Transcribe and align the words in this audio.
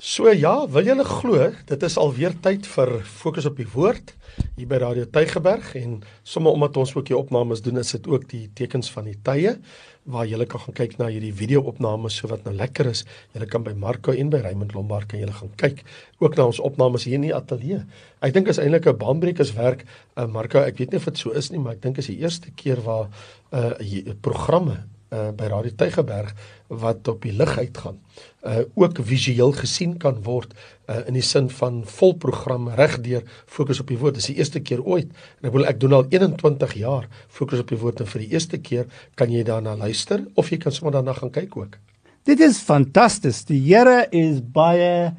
So 0.00 0.30
ja, 0.32 0.54
wil 0.72 0.86
julle 0.88 1.04
glo, 1.04 1.50
dit 1.68 1.82
is 1.84 1.98
alweer 2.00 2.32
tyd 2.40 2.64
vir 2.72 2.90
fokus 3.04 3.44
op 3.44 3.58
die 3.60 3.66
woord 3.68 4.14
hier 4.56 4.68
by 4.70 4.78
Radio 4.80 5.04
Tygerberg 5.04 5.74
en 5.76 5.98
sommer 6.24 6.54
omdat 6.56 6.78
ons 6.80 6.94
ook 6.94 7.10
hier 7.10 7.18
opnames 7.18 7.60
doen, 7.60 7.76
is 7.82 7.90
dit 7.92 8.06
ook 8.08 8.24
die 8.30 8.46
tekens 8.56 8.88
van 8.94 9.10
die 9.10 9.18
tye 9.26 9.58
waar 10.08 10.24
julle 10.24 10.46
kan 10.48 10.62
gaan 10.62 10.76
kyk 10.78 10.94
na 10.96 11.10
hierdie 11.12 11.34
video-opnames 11.36 12.16
so 12.16 12.30
wat 12.30 12.46
nou 12.48 12.54
lekker 12.56 12.88
is. 12.88 13.02
Julle 13.34 13.48
kan 13.52 13.66
by 13.66 13.74
Marco 13.76 14.14
en 14.16 14.30
by 14.32 14.40
Raymond 14.46 14.72
Lombard 14.72 15.10
kan 15.10 15.20
julle 15.20 15.36
gaan 15.36 15.52
kyk 15.60 15.82
ook 16.24 16.38
na 16.38 16.48
ons 16.48 16.62
opnames 16.64 17.04
hier 17.04 17.18
in 17.20 17.26
die 17.28 17.34
ateljee. 17.36 17.82
Ek 18.24 18.32
dink 18.32 18.48
is 18.48 18.62
eintlik 18.62 18.88
'n 18.88 18.96
baanbrekerswerk. 18.96 19.84
Uh, 20.16 20.24
Marco, 20.24 20.64
ek 20.64 20.80
weet 20.80 20.96
nie 20.96 21.02
of 21.02 21.10
dit 21.12 21.20
so 21.20 21.36
is 21.36 21.52
nie, 21.52 21.60
maar 21.60 21.76
ek 21.76 21.84
dink 21.84 22.00
is 22.00 22.08
die 22.08 22.22
eerste 22.24 22.48
keer 22.56 22.80
waar 22.88 23.12
'n 23.52 24.08
uh, 24.08 24.16
programme 24.22 24.80
uh, 25.10 25.30
by 25.36 25.50
Radio 25.50 25.74
Tygerberg 25.76 26.34
wat 26.80 27.08
op 27.10 27.22
die 27.26 27.34
lig 27.34 27.58
uitgaan 27.58 27.98
uh 28.46 28.62
ook 28.74 29.00
visueel 29.04 29.52
gesien 29.52 29.96
kan 30.00 30.22
word 30.24 30.54
uh 30.88 31.02
in 31.08 31.16
die 31.18 31.24
sin 31.24 31.50
van 31.52 31.82
volprogram 31.84 32.68
regdeur 32.78 33.22
fokus 33.46 33.80
op 33.80 33.90
die 33.92 33.98
woord. 33.98 34.16
Dis 34.16 34.30
die 34.30 34.38
eerste 34.40 34.60
keer 34.60 34.82
ooit. 34.82 35.10
En 35.40 35.50
ek 35.50 35.54
wil 35.56 35.66
ek 35.68 35.80
doen 35.80 35.96
al 35.98 36.06
21 36.08 36.74
jaar 36.80 37.08
fokus 37.28 37.60
op 37.64 37.72
die 37.72 37.80
woord 37.80 38.00
en 38.00 38.10
vir 38.10 38.24
die 38.24 38.32
eerste 38.32 38.58
keer 38.58 38.86
kan 39.20 39.32
jy 39.32 39.44
daarna 39.44 39.76
luister 39.76 40.24
of 40.40 40.50
jy 40.50 40.60
kan 40.62 40.72
sommer 40.72 40.96
daarna 40.96 41.16
gaan 41.18 41.34
kyk 41.34 41.56
ook. 41.56 41.76
Dit 42.24 42.40
is 42.40 42.60
fantasties. 42.60 43.44
Die 43.48 43.60
Here 43.64 44.06
is 44.12 44.40
baie 44.40 45.12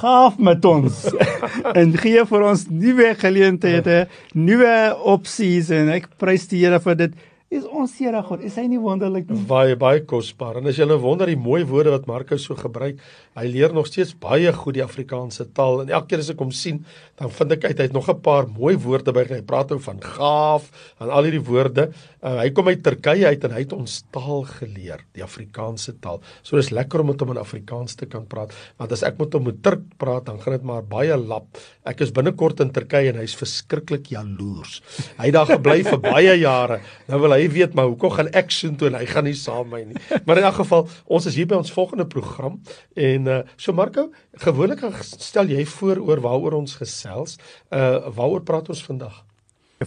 gaaf 0.00 0.38
met 0.38 0.64
ons 0.64 1.02
en 1.80 1.96
gee 1.98 2.22
vir 2.28 2.44
ons 2.46 2.66
nuwe 2.70 3.10
geleenthede, 3.18 4.04
nuwe 4.34 4.74
opsies 5.12 5.72
en 5.74 5.90
ek 5.96 6.06
prys 6.20 6.46
die 6.50 6.62
Here 6.62 6.80
vir 6.82 6.98
dit 7.06 7.18
is 7.50 7.64
ons 7.66 7.90
Here 7.98 8.20
God. 8.22 8.44
Is 8.46 8.54
hy 8.60 8.62
nie 8.70 8.78
wonderlik 8.78 9.26
nie? 9.26 9.40
Baie 9.50 9.74
baie 9.78 10.04
kosbaar. 10.06 10.60
En 10.60 10.70
as 10.70 10.78
jy 10.78 10.86
nou 10.86 11.00
wonder 11.02 11.26
die 11.26 11.38
mooi 11.38 11.64
woorde 11.66 11.90
wat 11.90 12.06
Markus 12.06 12.44
so 12.46 12.54
gebruik, 12.54 13.00
hy 13.34 13.46
leer 13.50 13.74
nog 13.74 13.88
steeds 13.90 14.12
baie 14.22 14.52
goed 14.54 14.76
die 14.76 14.84
Afrikaanse 14.84 15.48
taal 15.56 15.82
en 15.82 15.90
elke 15.90 16.12
keer 16.12 16.22
as 16.22 16.30
ek 16.30 16.44
hom 16.44 16.52
sien, 16.54 16.78
dan 17.18 17.32
vind 17.34 17.56
ek 17.56 17.66
uit 17.66 17.82
hy 17.82 17.88
het 17.88 17.96
nog 17.96 18.08
'n 18.08 18.22
paar 18.22 18.46
mooi 18.46 18.76
woorde 18.78 19.12
by. 19.12 19.26
Hy 19.26 19.42
praat 19.42 19.72
ook 19.72 19.82
van 19.82 19.98
gaaf 19.98 20.70
en 21.00 21.10
al 21.10 21.26
hierdie 21.26 21.42
woorde. 21.42 21.90
Uh, 22.22 22.38
hy 22.38 22.50
kom 22.50 22.68
uit 22.68 22.82
Turkye 22.84 23.26
uit 23.26 23.44
en 23.44 23.50
hy 23.50 23.64
het 23.64 23.72
ons 23.72 24.04
taal 24.12 24.42
geleer, 24.44 25.00
die 25.14 25.22
Afrikaanse 25.24 25.98
taal. 26.00 26.20
So 26.42 26.56
dis 26.56 26.70
lekker 26.70 27.00
om 27.00 27.06
met 27.06 27.20
hom 27.20 27.30
in 27.30 27.42
Afrikaans 27.42 27.96
te 27.96 28.06
kan 28.06 28.26
praat, 28.26 28.54
want 28.78 28.92
as 28.92 29.02
ek 29.02 29.18
met 29.18 29.32
hom 29.32 29.44
met 29.44 29.62
Turk 29.62 29.82
praat, 29.98 30.26
dan 30.26 30.38
gaan 30.38 30.52
dit 30.52 30.62
maar 30.62 30.82
baie 30.82 31.16
lap. 31.16 31.58
Ek 31.84 32.00
is 32.00 32.12
binnekort 32.12 32.60
in 32.60 32.70
Turkye 32.70 33.08
en 33.08 33.16
hy's 33.16 33.34
verskriklik 33.34 34.06
jaloers. 34.06 34.82
Hy 35.18 35.26
het 35.26 35.34
daar 35.34 35.46
gebly 35.46 35.82
vir 35.82 35.98
baie 35.98 36.36
jare. 36.38 36.80
Nou 37.08 37.20
wil 37.20 37.32
hy 37.32 37.39
hy 37.40 37.48
weet 37.54 37.74
maar 37.74 37.88
hoekom 37.90 38.12
gaan 38.14 38.30
ek 38.36 38.52
soontoe 38.54 38.90
en 38.90 38.98
hy 39.00 39.06
gaan 39.10 39.26
nie 39.28 39.36
saam 39.38 39.70
my 39.72 39.82
nie. 39.88 39.98
Maar 40.26 40.42
in 40.42 40.48
elk 40.50 40.60
geval, 40.60 40.86
ons 41.06 41.26
is 41.30 41.38
hier 41.38 41.48
by 41.50 41.58
ons 41.60 41.72
volgende 41.74 42.06
program 42.10 42.60
en 42.94 43.28
uh 43.30 43.40
so 43.56 43.74
Marco, 43.76 44.10
gewoonlik 44.44 44.84
stel 45.02 45.50
jy 45.50 45.64
voor 45.78 46.00
oor 46.04 46.22
waaroor 46.24 46.60
ons 46.60 46.78
gesels. 46.80 47.38
Uh 47.72 48.12
waaroor 48.16 48.44
praat 48.46 48.70
ons 48.72 48.84
vandag? 48.86 49.22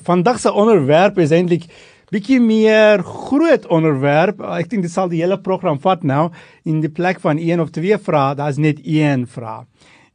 Vandag 0.03 0.39
se 0.41 0.51
onderwerp 0.51 1.19
is 1.21 1.31
eintlik 1.35 1.67
bietjie 2.13 2.39
meer 2.41 3.01
groot 3.05 3.65
onderwerp. 3.73 4.41
Ek 4.53 4.69
dink 4.69 4.85
dit 4.85 4.93
sal 4.93 5.09
die 5.09 5.21
hele 5.23 5.39
program 5.41 5.79
vat 5.81 6.03
nou 6.05 6.27
in 6.69 6.81
die 6.83 6.91
plek 6.91 7.21
van 7.23 7.41
een 7.41 7.61
of 7.61 7.73
twee 7.73 7.97
vrae, 7.97 8.35
daar's 8.37 8.61
net 8.61 8.81
een 8.85 9.25
vraag. 9.29 9.65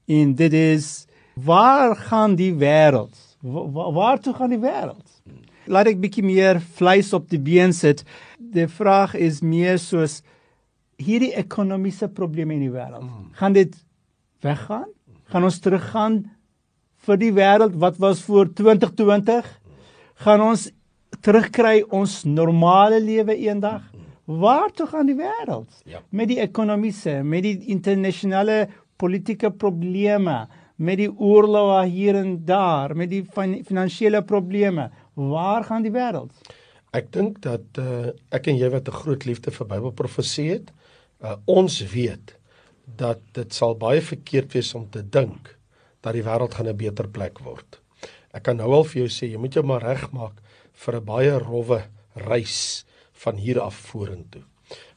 En 0.08 0.34
dit 0.38 0.54
is 0.54 1.06
waar 1.34 1.96
gaan 2.08 2.36
die 2.38 2.52
wêreld? 2.54 3.14
Waar 3.40 4.18
toe 4.22 4.34
gaan 4.34 4.50
die 4.50 4.62
wêreld? 4.62 5.17
Laat 5.68 5.90
ek 5.92 6.00
bietjie 6.02 6.24
meer 6.24 6.60
vleis 6.78 7.12
op 7.16 7.28
die 7.30 7.40
been 7.40 7.72
sit. 7.76 8.04
Die 8.38 8.66
vraag 8.68 9.14
is 9.14 9.42
meer 9.44 9.78
soos 9.82 10.22
hierdie 10.98 11.34
ekonomiese 11.38 12.08
probleme 12.10 12.56
in 12.56 12.64
die 12.66 12.72
wêreld. 12.74 13.06
Mm. 13.06 13.28
Gaan 13.38 13.54
dit 13.54 13.76
weggaan? 14.42 14.88
Gaan 15.28 15.46
ons 15.46 15.60
teruggaan 15.62 16.18
vir 17.06 17.20
die 17.20 17.32
wêreld 17.36 17.76
wat 17.78 18.00
was 18.02 18.22
voor 18.26 18.50
2020? 18.50 19.46
Gaan 20.24 20.42
ons 20.42 20.68
terugkry 21.24 21.82
ons 21.94 22.22
normale 22.26 23.00
lewe 23.02 23.36
eendag? 23.36 23.84
Waar 24.28 24.72
toe 24.76 24.86
gaan 24.90 25.08
die 25.08 25.16
wêreld? 25.16 25.68
Ja. 25.88 26.02
Met 26.10 26.28
die 26.32 26.40
ekonomiese, 26.42 27.22
met 27.24 27.46
die 27.46 27.70
internasionale 27.72 28.66
politieke 29.00 29.50
probleme, 29.54 30.42
met 30.76 31.00
die 31.00 31.08
oorloë 31.10 31.84
hier 31.88 32.18
en 32.20 32.34
daar, 32.46 32.94
met 32.94 33.10
die 33.10 33.22
finansiële 33.26 34.22
probleme. 34.26 34.90
Waar 35.18 35.64
gaan 35.66 35.82
die 35.82 35.92
wêreld? 35.94 36.30
Ek 36.94 37.10
dink 37.12 37.40
dat 37.44 37.78
uh, 37.82 38.14
ek 38.30 38.46
en 38.48 38.56
jy 38.56 38.68
wat 38.70 38.88
'n 38.88 39.00
groot 39.02 39.24
liefde 39.26 39.50
vir 39.50 39.66
Bybelprofesie 39.66 40.50
het, 40.50 40.70
uh, 41.20 41.36
ons 41.44 41.80
weet 41.92 42.36
dat 42.84 43.20
dit 43.34 43.52
sal 43.52 43.74
baie 43.74 44.00
verkeerd 44.00 44.54
wees 44.54 44.74
om 44.74 44.86
te 44.90 45.02
dink 45.02 45.58
dat 46.00 46.14
die 46.14 46.22
wêreld 46.22 46.54
gaan 46.54 46.68
'n 46.68 46.76
beter 46.76 47.08
plek 47.08 47.42
word. 47.42 47.80
Ek 48.32 48.42
kan 48.42 48.56
nou 48.56 48.70
al 48.72 48.84
vir 48.84 49.02
jou 49.02 49.08
sê, 49.08 49.26
jy 49.26 49.38
moet 49.38 49.54
jou 49.54 49.64
maar 49.64 49.82
regmaak 49.82 50.38
vir 50.72 50.94
'n 50.96 51.04
baie 51.04 51.38
rowwe 51.38 51.82
reis 52.14 52.84
van 53.12 53.36
hier 53.36 53.60
af 53.60 53.74
vorentoe. 53.74 54.42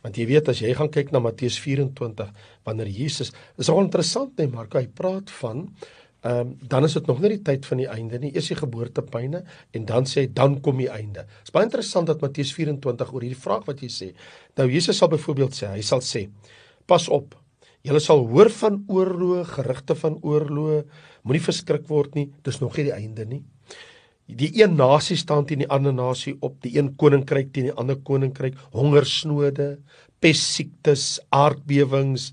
Want 0.04 0.18
jy 0.18 0.26
weet 0.28 0.50
as 0.50 0.60
jy 0.60 0.74
gaan 0.74 0.90
kyk 0.90 1.12
na 1.12 1.20
Matteus 1.20 1.60
24 1.60 2.32
wanneer 2.66 2.88
Jesus 2.88 3.32
is 3.58 3.70
al 3.70 3.82
interessant 3.82 4.38
net 4.38 4.52
Marko 4.52 4.78
hy 4.78 4.88
praat 4.88 5.32
van 5.42 5.70
ehm 6.22 6.40
um, 6.40 6.58
dan 6.70 6.84
is 6.86 6.94
dit 6.94 7.08
nog 7.10 7.20
nie 7.20 7.30
die 7.34 7.42
tyd 7.42 7.66
van 7.66 7.80
die 7.82 7.88
einde 7.90 8.20
nie. 8.22 8.30
Eers 8.36 8.52
die 8.52 8.58
geboortepyne 8.60 9.44
en 9.74 9.86
dan 9.90 10.06
sê 10.06 10.22
hy 10.22 10.28
dan 10.38 10.60
kom 10.62 10.78
die 10.78 10.90
einde. 10.90 11.24
Dit 11.26 11.50
is 11.50 11.54
baie 11.56 11.66
interessant 11.66 12.08
dat 12.08 12.22
Matteus 12.22 12.54
24 12.54 13.14
oor 13.14 13.26
hierdie 13.26 13.42
vraag 13.42 13.66
wat 13.66 13.82
jy 13.82 13.90
sê. 13.90 14.10
Nou 14.58 14.68
Jesus 14.70 15.02
sal 15.02 15.10
byvoorbeeld 15.10 15.58
sê, 15.58 15.72
hy 15.74 15.82
sal 15.82 16.04
sê: 16.06 16.28
Pas 16.86 17.08
op. 17.10 17.34
Julle 17.82 18.00
sal 18.00 18.22
hoor 18.30 18.52
van 18.54 18.84
oorloë, 18.86 19.46
gerugte 19.56 19.96
van 19.98 20.20
oorloë. 20.22 20.84
Moenie 21.26 21.42
verskrik 21.42 21.88
word 21.90 22.14
nie. 22.16 22.28
Dis 22.46 22.62
nog 22.62 22.78
nie 22.78 22.92
die 22.92 22.94
einde 22.94 23.26
nie. 23.26 23.42
Die 24.32 24.52
een 24.62 24.78
nasie 24.78 25.18
staan 25.18 25.48
teen 25.50 25.64
die 25.66 25.70
ander 25.74 25.94
nasie 25.94 26.36
op, 26.40 26.60
die 26.64 26.78
een 26.78 26.94
koninkryk 26.96 27.50
teen 27.52 27.72
die 27.72 27.76
ander 27.76 27.98
koninkryk, 27.98 28.56
hongersnode, 28.78 29.80
pestsiektes, 30.22 31.18
aardbewings, 31.34 32.30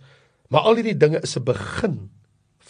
maar 0.52 0.68
al 0.68 0.78
hierdie 0.78 0.96
dinge 0.96 1.22
is 1.24 1.36
'n 1.36 1.44
begin 1.44 1.96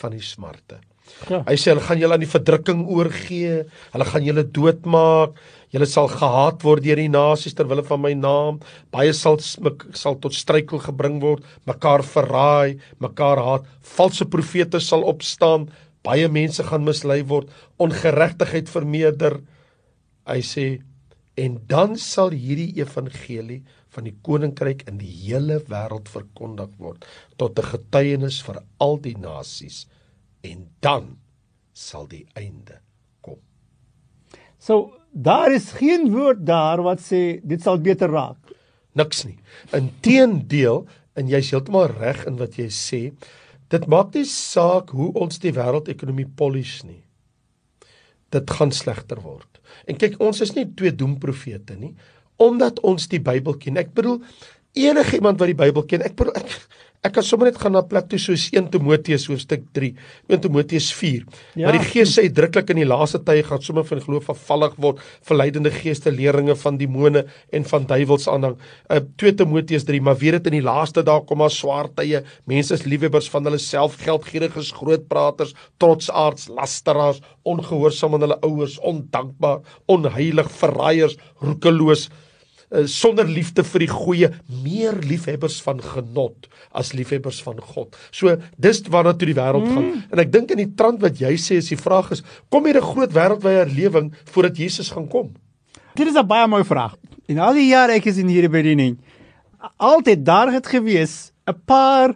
van 0.00 0.14
die 0.14 0.22
smarte. 0.22 0.80
Ja. 1.28 1.42
Hy 1.46 1.56
sê 1.58 1.72
hulle 1.72 1.84
gaan 1.84 2.00
julle 2.00 2.16
aan 2.16 2.24
die 2.24 2.30
verdrukking 2.30 2.84
oorgee. 2.86 3.62
Hulle 3.92 4.06
gaan 4.08 4.26
julle 4.26 4.44
doodmaak. 4.44 5.38
Julle 5.74 5.88
sal 5.88 6.08
gehaat 6.08 6.64
word 6.64 6.84
deur 6.86 7.00
die 7.00 7.10
nasies 7.12 7.56
ter 7.56 7.68
wille 7.68 7.84
van 7.84 8.00
my 8.00 8.14
naam. 8.16 8.60
Baie 8.94 9.12
sal 9.16 9.36
sal 9.42 10.16
tot 10.22 10.36
struikel 10.36 10.80
gebring 10.80 11.18
word, 11.24 11.44
mekaar 11.68 12.04
verraai, 12.06 12.78
mekaar 13.04 13.42
haat. 13.44 13.68
Valse 13.96 14.28
profete 14.32 14.80
sal 14.80 15.04
opstaan. 15.04 15.68
Baie 16.06 16.28
mense 16.32 16.64
gaan 16.64 16.86
mislei 16.86 17.20
word, 17.28 17.50
ongeregtigheid 17.82 18.70
vermeerder. 18.72 19.42
Hy 20.28 20.40
sê 20.44 20.68
en 21.38 21.58
dan 21.70 21.98
sal 22.00 22.32
hierdie 22.34 22.72
evangelie 22.80 23.60
van 23.94 24.08
die 24.08 24.14
koninkryk 24.26 24.84
in 24.90 24.98
die 25.00 25.10
hele 25.26 25.60
wêreld 25.70 26.08
verkondig 26.12 26.72
word 26.82 27.06
tot 27.40 27.58
'n 27.58 27.70
getuienis 27.72 28.40
vir 28.46 28.58
al 28.78 28.98
die 29.06 29.16
nasies 29.16 29.86
en 30.46 30.68
dan 30.84 31.16
sal 31.72 32.06
die 32.10 32.26
einde 32.38 32.80
kom. 33.24 33.38
So 34.58 34.94
daar 35.12 35.52
is 35.54 35.72
geen 35.78 36.10
woord 36.12 36.44
daar 36.46 36.82
wat 36.84 37.02
sê 37.02 37.40
dit 37.42 37.62
sal 37.62 37.80
beter 37.82 38.10
raak. 38.12 38.54
Niks 38.98 39.24
nie. 39.26 39.38
Inteendeel, 39.76 40.86
en 41.18 41.30
jy's 41.30 41.50
heeltemal 41.52 41.90
reg 41.98 42.24
in 42.28 42.38
wat 42.38 42.58
jy 42.58 42.68
sê, 42.72 43.00
dit 43.72 43.86
maak 43.90 44.14
nie 44.16 44.26
saak 44.28 44.94
hoe 44.96 45.10
ons 45.18 45.40
die 45.42 45.52
wêreldekonomie 45.54 46.28
polish 46.38 46.80
nie. 46.86 47.02
Dit 48.32 48.50
gaan 48.50 48.72
slegter 48.74 49.20
word. 49.24 49.60
En 49.88 49.98
kyk, 49.98 50.18
ons 50.24 50.40
is 50.44 50.54
nie 50.56 50.66
twee 50.76 50.92
doemprofete 50.94 51.76
nie, 51.78 51.94
omdat 52.38 52.80
ons 52.86 53.08
die 53.10 53.20
Bybel 53.22 53.56
ken. 53.60 53.80
Ek 53.80 53.92
bedoel 53.96 54.20
enige 54.78 55.18
iemand 55.18 55.40
wat 55.40 55.50
die 55.50 55.58
Bybel 55.58 55.84
ken, 55.90 56.04
ek 56.06 56.16
bedoel 56.18 56.38
ek 56.38 56.54
Ek 57.06 57.12
kan 57.14 57.22
sommer 57.22 57.46
net 57.46 57.58
gaan 57.62 57.76
na 57.76 57.84
plek 57.86 58.08
toe 58.10 58.18
soos 58.18 58.48
1 58.50 58.72
Timoteus 58.72 59.28
hoofstuk 59.30 59.68
3, 59.76 59.92
1 60.34 60.40
Timoteus 60.42 60.88
4. 60.98 61.22
Ja. 61.54 61.68
Maar 61.68 61.78
die 61.78 61.86
Gees 61.92 62.16
sê 62.16 62.24
uitdruklik 62.26 62.72
in 62.74 62.80
die 62.80 62.88
laaste 62.90 63.20
tye 63.22 63.44
gaan 63.46 63.62
sommer 63.62 63.86
van 63.86 64.02
geloof 64.02 64.32
afvallig 64.34 64.74
word, 64.82 65.04
verleidende 65.28 65.70
geeste, 65.76 66.10
leringe 66.10 66.58
van 66.58 66.80
demone 66.80 67.22
en 67.54 67.68
van 67.70 67.86
duiwels 67.86 68.26
aanhang. 68.32 68.58
Uh, 68.90 68.98
2 69.22 69.36
Timoteus 69.44 69.86
3, 69.86 70.02
maar 70.02 70.18
weet 70.18 70.40
dit 70.40 70.50
in 70.50 70.58
die 70.58 70.66
laaste 70.66 71.06
dae 71.06 71.22
kom 71.28 71.46
daar 71.46 71.54
swaar 71.54 71.92
tye. 71.94 72.24
Mense 72.50 72.74
is 72.74 72.86
liefhebbers 72.90 73.30
van 73.30 73.46
hulle 73.46 73.62
self, 73.62 73.94
geldgieriges, 74.02 74.74
grootpraters, 74.80 75.54
trotsaards, 75.78 76.50
lasteraars, 76.50 77.22
ongehoorsaam 77.46 78.18
aan 78.18 78.26
hulle 78.26 78.42
ouers, 78.42 78.80
ondankbaar, 78.82 79.62
onheilig, 79.86 80.50
verraaiers, 80.58 81.14
roekeloos 81.46 82.08
uh, 82.70 82.84
sonder 82.86 83.28
liefde 83.28 83.64
vir 83.64 83.84
die 83.84 83.90
goeie, 83.90 84.30
meer 84.64 84.98
liefhebbers 85.04 85.58
van 85.64 85.80
genot 85.82 86.48
as 86.76 86.92
liefhebbers 86.96 87.40
van 87.44 87.60
God. 87.60 87.96
So 88.10 88.36
dis 88.60 88.82
waarna 88.92 89.14
toe 89.16 89.30
die 89.30 89.36
wêreld 89.38 89.68
mm. 89.68 89.74
gaan. 89.74 89.90
En 90.12 90.22
ek 90.24 90.32
dink 90.32 90.54
in 90.54 90.62
die 90.62 90.70
trant 90.78 91.00
wat 91.04 91.20
jy 91.20 91.34
sê 91.40 91.60
is 91.62 91.70
die 91.72 91.80
vraag 91.80 92.12
is, 92.16 92.24
kom 92.52 92.68
hier 92.68 92.80
'n 92.80 92.90
groot 92.92 93.12
wêreldwye 93.12 93.64
herlewing 93.64 94.12
voordat 94.32 94.56
Jesus 94.56 94.90
gaan 94.90 95.08
kom? 95.08 95.32
Dit 95.94 96.08
is 96.08 96.16
'n 96.16 96.26
baie 96.26 96.46
mooi 96.46 96.64
vraag. 96.64 96.96
In 97.28 97.38
al 97.38 97.54
die 97.54 97.68
jare 97.68 97.92
ek 97.92 98.06
is 98.06 98.18
in 98.18 98.28
hierdie 98.28 98.52
bediening, 98.52 98.98
altyd 99.76 100.24
daar 100.24 100.52
het 100.52 100.66
gewees 100.66 101.32
'n 101.46 101.56
paar 101.64 102.14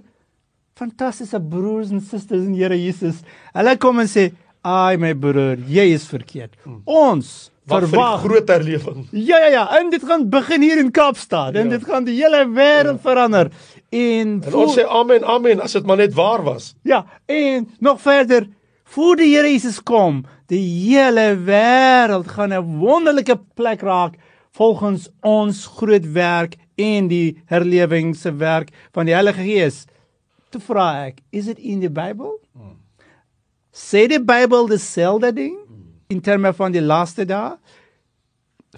fantastiese 0.75 1.41
broers 1.41 1.91
en 1.91 2.01
susters 2.01 2.45
in 2.45 2.55
Here 2.55 2.77
Jesus. 2.77 3.23
Hulle 3.53 3.77
kom 3.77 4.01
en 4.01 4.07
sê, 4.07 4.33
"Ai 4.65 4.97
my 4.97 5.15
broer, 5.15 5.59
jy 5.69 5.93
is 5.93 6.07
verkeerd. 6.07 6.57
Ons 6.85 7.52
Wat 7.52 7.52
vir 7.52 7.52
verwag 7.67 8.21
groot 8.21 8.49
herlewing. 8.49 9.07
Ja 9.13 9.39
ja 9.39 9.47
ja, 9.47 9.79
en 9.79 9.91
dit 9.91 10.03
gaan 10.05 10.29
begin 10.29 10.63
hier 10.63 10.79
in 10.79 10.91
Kaapstad 10.91 11.55
en 11.55 11.65
Ja. 11.71 11.77
dit 11.79 11.85
gaan 11.85 12.05
die 12.05 12.17
hele 12.23 12.47
wêreld 12.55 13.01
verander. 13.01 13.51
En, 13.91 14.43
En 14.47 14.55
ons 14.55 14.75
sê 14.79 14.85
amen, 14.89 15.25
amen 15.25 15.61
as 15.61 15.73
dit 15.73 15.87
maar 15.87 15.97
net 15.97 16.15
waar 16.15 16.43
was. 16.43 16.75
ja, 16.83 17.05
en 17.27 17.69
nog 17.79 18.01
verder 18.01 18.49
voor 18.85 19.17
die 19.17 19.35
Here 19.37 19.49
Jesus 19.51 19.83
kom, 19.83 20.25
die 20.47 20.61
hele 20.91 21.37
wêreld 21.45 22.27
gaan 22.29 22.53
'n 22.53 22.79
wonderlike 22.79 23.39
plek 23.55 23.81
raak 23.83 24.15
volgens 24.53 25.09
ons 25.23 25.67
groot 25.67 26.13
werk 26.13 26.57
en 26.77 27.09
die 27.09 27.43
herlewing 27.47 28.17
se 28.17 28.35
werk 28.37 28.69
van 28.93 29.05
die 29.07 29.15
Heilige 29.15 29.43
Gees. 29.43 29.85
Toe 30.51 30.61
vra 30.61 31.07
ek, 31.07 31.19
is 31.31 31.45
dit 31.45 31.59
in 31.59 31.81
die 31.81 31.91
Bybel? 31.91 32.41
Sê 33.73 34.07
die 34.07 34.21
Bybel 34.21 34.67
dieselfde 34.69 35.33
ding 35.33 35.57
in 36.13 36.21
terme 36.21 36.53
van 36.57 36.75
die 36.75 36.85
laaste 36.85 37.27
dae? 37.29 37.57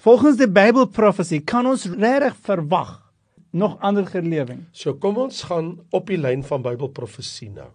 Volgens 0.03 0.37
die 0.39 0.49
Bybelprofesie 0.51 1.41
kan 1.47 1.67
ons 1.69 1.85
regtig 1.87 2.35
verwag 2.47 2.97
nog 3.55 3.77
ander 3.79 4.07
herlewing. 4.11 4.65
So 4.75 4.97
kom 4.99 5.17
ons 5.17 5.45
gaan 5.47 5.77
op 5.95 6.09
die 6.11 6.19
lyn 6.19 6.43
van 6.43 6.63
Bybelprofesie 6.65 7.49
nou. 7.55 7.69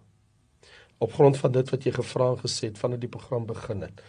Op 1.01 1.13
grond 1.17 1.39
van 1.41 1.55
dit 1.55 1.71
wat 1.73 1.85
jy 1.87 1.93
gevra 1.95 2.33
en 2.35 2.41
gesê 2.43 2.69
het 2.69 2.77
vandat 2.77 3.01
die 3.01 3.09
program 3.09 3.47
begin 3.49 3.81
het. 3.87 4.03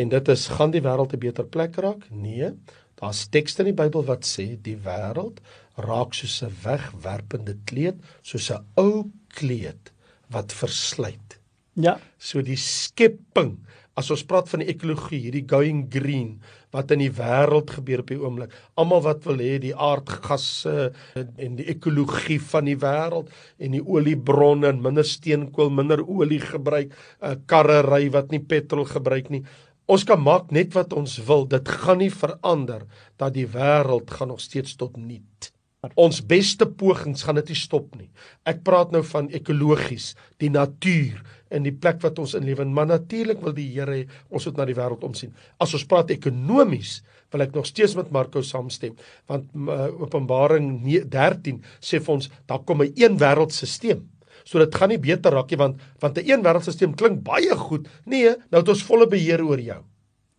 En 0.00 0.08
dit 0.08 0.30
is 0.32 0.46
gaan 0.56 0.72
die 0.72 0.80
wêreld 0.80 1.12
'n 1.12 1.20
beter 1.20 1.44
plek 1.44 1.76
raak? 1.76 2.08
Nee. 2.10 2.54
Daar's 3.00 3.28
tekste 3.28 3.62
in 3.62 3.74
die 3.74 3.82
Bybel 3.82 4.04
wat 4.04 4.24
sê 4.24 4.56
die 4.62 4.76
wêreld 4.76 5.40
raak 5.76 6.14
soos 6.14 6.42
'n 6.42 6.56
wegwerpende 6.62 7.56
kleed, 7.64 8.00
soos 8.22 8.50
'n 8.50 8.64
ou 8.76 9.10
kleed 9.28 9.92
wat 10.30 10.52
verslyt. 10.52 11.38
Ja. 11.72 12.00
So 12.18 12.42
die 12.42 12.56
skepping, 12.56 13.58
as 13.98 14.10
ons 14.14 14.22
praat 14.24 14.48
van 14.52 14.62
die 14.62 14.70
ekologie, 14.70 15.18
hierdie 15.26 15.46
going 15.50 15.84
green 15.92 16.38
wat 16.74 16.92
in 16.94 17.02
die 17.02 17.10
wêreld 17.10 17.72
gebeur 17.74 18.04
op 18.04 18.10
die 18.12 18.18
oomblik. 18.20 18.52
Almal 18.78 19.02
wat 19.02 19.24
wil 19.26 19.42
hê 19.42 19.56
die 19.62 19.74
aardgasse 19.74 20.92
en 21.18 21.56
die 21.58 21.66
ekologie 21.72 22.38
van 22.52 22.68
die 22.70 22.78
wêreld 22.78 23.32
en 23.58 23.74
die 23.74 23.82
oliebronne 23.82 24.70
en 24.70 24.82
minder 24.84 25.06
steenkool, 25.06 25.72
minder 25.74 26.04
olie 26.06 26.40
gebruik, 26.40 26.94
'n 27.20 27.42
karre 27.46 27.82
ry 27.82 28.08
wat 28.10 28.30
nie 28.30 28.40
petrol 28.40 28.86
gebruik 28.86 29.30
nie. 29.30 29.44
Ons 29.90 30.04
kan 30.04 30.22
maak 30.22 30.52
net 30.54 30.74
wat 30.74 30.92
ons 30.92 31.18
wil, 31.26 31.44
dit 31.50 31.68
gaan 31.68 31.98
nie 31.98 32.10
verander 32.14 32.86
dat 33.18 33.34
die 33.34 33.46
wêreld 33.46 34.10
gaan 34.10 34.28
nog 34.28 34.40
steeds 34.40 34.76
tot 34.76 34.96
niet. 34.96 35.49
Ons 35.96 36.18
beste 36.20 36.66
pogings 36.68 37.22
gaan 37.24 37.38
dit 37.40 37.54
nie 37.54 37.56
stop 37.56 37.94
nie. 37.96 38.10
Ek 38.44 38.58
praat 38.66 38.90
nou 38.92 39.00
van 39.14 39.30
ekologies, 39.32 40.10
die 40.36 40.50
natuur 40.52 41.22
en 41.48 41.64
die 41.64 41.72
plek 41.72 42.02
wat 42.04 42.18
ons 42.20 42.34
in 42.36 42.44
lewe, 42.44 42.66
maar 42.68 42.90
natuurlik 42.90 43.40
wil 43.40 43.54
die 43.56 43.70
Here 43.72 44.02
ons 44.28 44.44
moet 44.44 44.60
na 44.60 44.66
die 44.68 44.76
wêreld 44.76 45.06
omsien. 45.08 45.32
As 45.56 45.72
ons 45.72 45.86
praat 45.88 46.12
ekonomies, 46.12 46.98
wil 47.32 47.46
ek 47.46 47.56
nog 47.56 47.64
steeds 47.70 47.94
met 47.96 48.12
Marko 48.12 48.42
saamstem, 48.44 48.92
want 49.30 49.48
uh, 49.56 49.88
Openbaring 50.04 50.82
13 50.84 51.62
sê 51.80 51.96
vir 51.96 52.14
ons 52.18 52.28
daar 52.50 52.60
kom 52.68 52.82
'n 52.84 52.92
een 52.92 53.16
wêreldstelsel. 53.16 54.04
So 54.44 54.58
dit 54.58 54.74
gaan 54.74 54.88
nie 54.92 55.00
beter 55.00 55.32
raak 55.32 55.48
nie 55.50 55.56
want 55.64 55.80
want 56.00 56.18
'n 56.18 56.28
een 56.28 56.44
wêreldstelsel 56.44 56.92
klink 56.92 57.24
baie 57.24 57.56
goed. 57.56 57.88
Nee, 58.04 58.36
nou 58.50 58.60
het 58.60 58.68
ons 58.68 58.84
volle 58.84 59.08
beheer 59.08 59.40
oor 59.40 59.60
jou. 59.60 59.80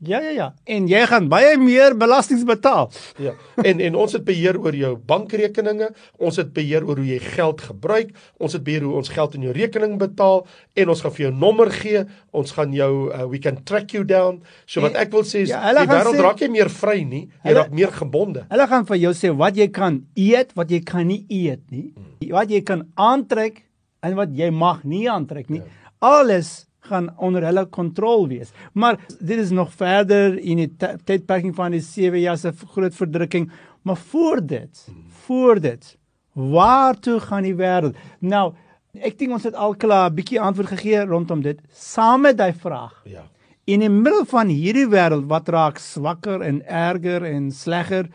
Ja 0.03 0.17
ja 0.19 0.31
ja. 0.33 0.47
En 0.65 0.87
jy 0.89 0.99
gaan 1.05 1.27
baie 1.29 1.57
meer 1.61 1.93
belasting 1.97 2.41
betaal. 2.49 2.87
Ja. 3.21 3.33
En 3.63 3.79
en 3.79 3.95
ons 3.95 4.13
het 4.17 4.23
beheer 4.25 4.57
oor 4.57 4.73
jou 4.75 4.95
bankrekeninge, 4.97 5.91
ons 6.17 6.39
het 6.41 6.49
beheer 6.55 6.81
oor 6.87 6.97
hoe 6.97 7.05
jy 7.05 7.19
geld 7.35 7.61
gebruik, 7.61 8.09
ons 8.41 8.53
het 8.57 8.63
beheer 8.65 8.81
hoe 8.87 8.95
ons 8.97 9.09
geld 9.13 9.35
in 9.37 9.45
jou 9.45 9.53
rekening 9.53 9.99
betaal 10.01 10.41
en 10.73 10.89
ons 10.89 11.01
gaan 11.05 11.13
vir 11.13 11.25
jou 11.27 11.33
nommer 11.35 11.69
gee, 11.75 12.01
ons 12.33 12.51
gaan 12.57 12.73
jou 12.73 12.89
uh, 13.13 13.27
we 13.29 13.37
can 13.39 13.61
track 13.63 13.93
you 13.93 14.01
down. 14.05 14.41
So 14.65 14.81
wat 14.81 14.97
ek 14.97 15.13
wil 15.13 15.21
sê 15.27 15.43
is 15.45 15.53
ja, 15.53 15.61
ja, 15.69 15.85
die 15.85 15.93
wêreld 15.93 16.17
raak 16.25 16.41
nie 16.41 16.49
meer 16.57 16.69
vry 16.73 17.03
nie, 17.05 17.27
jy 17.43 17.51
Hulle- 17.51 17.59
raak 17.61 17.71
meer 17.77 17.93
gebonde. 18.01 18.45
Hulle 18.49 18.67
gaan 18.73 18.85
vir 18.89 18.97
jou 19.03 19.13
sê 19.21 19.29
wat 19.37 19.55
jy 19.61 19.69
kan 19.69 20.01
eet, 20.17 20.55
wat 20.57 20.73
jy 20.73 20.81
kan 20.81 21.05
nie 21.07 21.21
eet 21.29 21.61
nie. 21.69 21.91
Wat 22.31 22.49
jy 22.49 22.61
kan 22.65 22.87
aantrek 22.97 23.61
en 24.01 24.15
wat 24.17 24.33
jy 24.33 24.49
mag 24.49 24.81
nie 24.83 25.05
aantrek 25.09 25.49
nie. 25.53 25.61
Alles 26.01 26.65
gaan 26.91 27.09
onder 27.17 27.45
hulle 27.47 27.65
kontrole 27.71 28.27
wees. 28.27 28.51
Maar 28.73 28.99
dit 29.19 29.39
is 29.39 29.49
nog 29.55 29.71
verder 29.73 30.37
in 30.39 30.57
die 30.61 30.69
ty- 30.77 30.97
tydperking 31.05 31.55
van 31.55 31.71
die 31.71 31.81
7 31.81 32.19
jaar 32.19 32.37
se 32.37 32.51
groot 32.73 32.95
verdrukking, 32.95 33.51
maar 33.81 33.97
voor 33.97 34.43
dit, 34.45 34.87
voor 35.25 35.59
dit, 35.63 35.97
waartoe 36.33 37.19
gaan 37.19 37.43
die 37.43 37.55
wêreld? 37.55 37.97
Nou, 38.19 38.53
ek 38.93 39.17
dink 39.19 39.31
ons 39.31 39.43
het 39.47 39.55
al 39.55 39.75
klaar 39.75 40.09
'n 40.11 40.15
bietjie 40.15 40.39
antwoord 40.41 40.67
gegee 40.75 41.05
rondom 41.05 41.41
dit. 41.41 41.59
Saam 41.71 42.21
met 42.21 42.37
daai 42.37 42.53
vraag. 42.53 43.01
Ja. 43.05 43.23
In 43.65 43.79
die 43.79 43.89
middel 43.89 44.25
van 44.25 44.47
hierdie 44.47 44.87
wêreld 44.89 45.27
wat 45.27 45.47
raak 45.49 45.77
swakker 45.77 46.41
en 46.41 46.61
erger 46.67 47.23
en 47.23 47.51
slegger, 47.51 48.09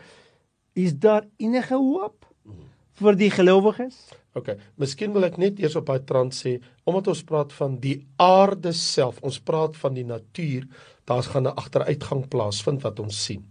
is 0.73 0.93
daar 0.93 1.23
enige 1.37 1.75
hoop 1.75 2.26
vir 3.01 3.17
die 3.19 3.29
gelowiges? 3.33 3.97
OK, 4.37 4.53
miskien 4.77 5.13
wil 5.15 5.25
ek 5.27 5.39
net 5.41 5.59
eers 5.61 5.77
op 5.79 5.87
daai 5.89 6.03
trant 6.05 6.35
sê, 6.35 6.57
omdat 6.85 7.09
ons 7.13 7.23
praat 7.25 7.53
van 7.57 7.77
die 7.81 7.97
aarde 8.21 8.73
self, 8.73 9.21
ons 9.25 9.39
praat 9.41 9.77
van 9.81 9.97
die 9.97 10.05
natuur, 10.05 10.67
daar's 11.09 11.31
gaan 11.33 11.47
'n 11.47 11.57
agteruitgang 11.57 12.27
plaasvind 12.29 12.83
wat 12.83 12.99
ons 12.99 13.17
sien. 13.25 13.45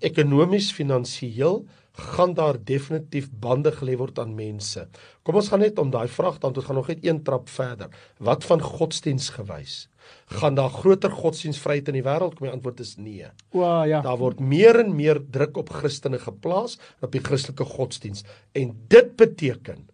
Ekonomies, 0.00 0.72
finansiëel 0.72 1.64
gaan 1.92 2.34
daar 2.34 2.56
definitief 2.64 3.28
bande 3.30 3.70
gelê 3.72 3.96
word 3.96 4.18
aan 4.18 4.34
mense. 4.34 4.88
Kom 5.22 5.36
ons 5.36 5.48
gaan 5.48 5.60
net 5.60 5.78
om 5.78 5.90
daai 5.90 6.08
vraag 6.08 6.38
dan 6.40 6.54
ons 6.54 6.64
gaan 6.64 6.76
nog 6.76 6.88
net 6.88 7.04
een 7.04 7.22
trap 7.22 7.48
verder. 7.48 7.90
Wat 8.18 8.44
van 8.44 8.60
godsdiensgewys? 8.60 9.88
Gaan 10.26 10.54
daar 10.54 10.70
groter 10.70 11.10
godsdienstvryheid 11.10 11.88
in 11.88 11.98
die 12.00 12.04
wêreld? 12.06 12.36
Kom 12.38 12.46
die 12.46 12.54
antwoord 12.54 12.80
is 12.80 12.96
nee. 12.96 13.26
O 13.52 13.64
ja. 13.88 14.00
Daar 14.04 14.18
word 14.18 14.40
meer 14.40 14.80
en 14.80 14.94
meer 14.96 15.20
druk 15.30 15.56
op 15.56 15.70
Christene 15.70 16.18
geplaas 16.18 16.78
op 17.00 17.12
die 17.12 17.22
Christelike 17.22 17.64
godsdiens 17.64 18.24
en 18.52 18.74
dit 18.88 19.16
beteken 19.16 19.88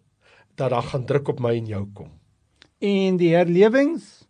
dat 0.55 0.69
daar 0.69 0.83
gaan 0.91 1.05
druk 1.05 1.27
op 1.27 1.39
my 1.39 1.55
en 1.57 1.65
jou 1.65 1.85
kom. 1.93 2.11
En 2.79 3.17
die 3.19 3.33
herlewings 3.35 4.27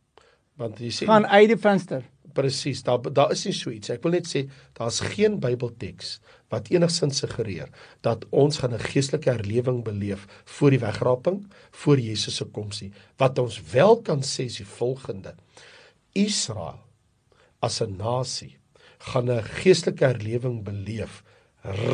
Want 0.59 0.79
jy 0.83 0.91
sê 0.91 1.07
gaan 1.07 1.27
uit 1.27 1.53
die 1.53 1.59
venster. 1.59 2.03
presies, 2.33 2.83
daar 2.83 3.01
daar 3.13 3.31
is 3.31 3.45
nie 3.47 3.55
so 3.57 3.71
iets. 3.73 3.91
Ek 3.93 4.03
wil 4.05 4.17
net 4.17 4.27
sê 4.29 4.45
daar's 4.77 4.99
geen 5.15 5.39
Bybelteks 5.43 6.17
wat 6.53 6.69
enigsins 6.73 7.21
suggereer 7.21 7.69
dat 8.05 8.25
ons 8.29 8.61
gaan 8.61 8.73
'n 8.73 8.87
geestelike 8.91 9.29
herlewing 9.29 9.83
beleef 9.83 10.25
voor 10.45 10.69
die 10.69 10.79
wegraping, 10.79 11.45
voor 11.71 11.99
Jesus 11.99 12.35
se 12.35 12.45
komsie. 12.45 12.91
Wat 13.17 13.39
ons 13.39 13.61
wel 13.71 14.01
kan 14.01 14.21
sê 14.21 14.45
is 14.45 14.57
die 14.57 14.65
volgende: 14.65 15.35
Israel 16.13 16.79
as 17.61 17.81
'n 17.81 17.97
nasie 17.97 18.57
gaan 19.09 19.29
'n 19.31 19.43
geestelike 19.59 20.05
herlewing 20.05 20.63
beleef 20.63 21.23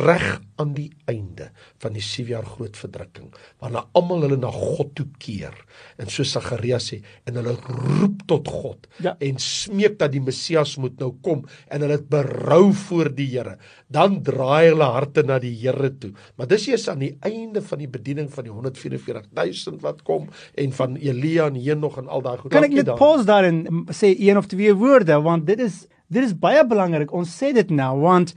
reg 0.05 0.41
aan 0.61 0.73
die 0.77 0.91
einde 1.09 1.47
van 1.81 1.95
die 1.97 2.01
7 2.05 2.29
jaar 2.35 2.45
groot 2.45 2.77
verdrukking 2.77 3.31
waarna 3.59 3.81
almal 3.97 4.21
hulle 4.21 4.37
na 4.37 4.51
God 4.53 4.91
toe 4.95 5.07
keer. 5.19 5.55
En 5.97 6.07
so 6.13 6.23
Sagaria 6.23 6.77
sê 6.79 6.99
en 7.25 7.39
hulle 7.39 7.55
roep 7.65 8.21
tot 8.29 8.47
God 8.47 8.87
Ja. 9.01 9.15
en 9.19 9.39
smeek 9.41 9.97
dat 9.99 10.11
die 10.13 10.21
Messias 10.21 10.75
moet 10.77 10.99
nou 11.01 11.15
kom 11.25 11.45
en 11.67 11.81
hulle 11.81 11.97
het 11.97 12.09
berou 12.09 12.71
voor 12.73 13.09
die 13.15 13.25
Here. 13.33 13.57
Dan 13.89 14.21
draai 14.23 14.69
hulle 14.69 14.83
harte 14.85 15.23
na 15.25 15.39
die 15.39 15.55
Here 15.55 15.89
toe. 15.97 16.11
Maar 16.37 16.47
dis 16.47 16.67
eers 16.67 16.87
aan 16.89 16.99
die 16.99 17.17
einde 17.25 17.61
van 17.61 17.79
die 17.81 17.87
bediening 17.89 18.29
van 18.33 18.43
die 18.45 18.53
144000 18.53 19.81
wat 19.81 20.03
kom 20.03 20.29
en 20.55 20.71
van 20.71 20.95
Elia 20.95 21.47
en 21.49 21.55
Henog 21.59 21.97
en 21.97 22.07
al 22.07 22.21
daai 22.21 22.37
goed. 22.37 22.51
Kan 22.53 22.63
ek 22.69 22.73
net 22.77 22.93
pause 22.99 23.25
daar 23.25 23.43
en 23.49 23.63
sê 23.91 24.13
een 24.13 24.37
of 24.37 24.45
twee 24.51 24.73
woorde? 24.77 25.17
Want 25.25 25.47
dit 25.47 25.59
is 25.59 25.87
dit 26.07 26.23
is 26.23 26.35
baie 26.37 26.61
belangrik. 26.67 27.11
Ons 27.17 27.33
sê 27.33 27.49
dit 27.53 27.69
nou 27.73 27.95
want 28.05 28.35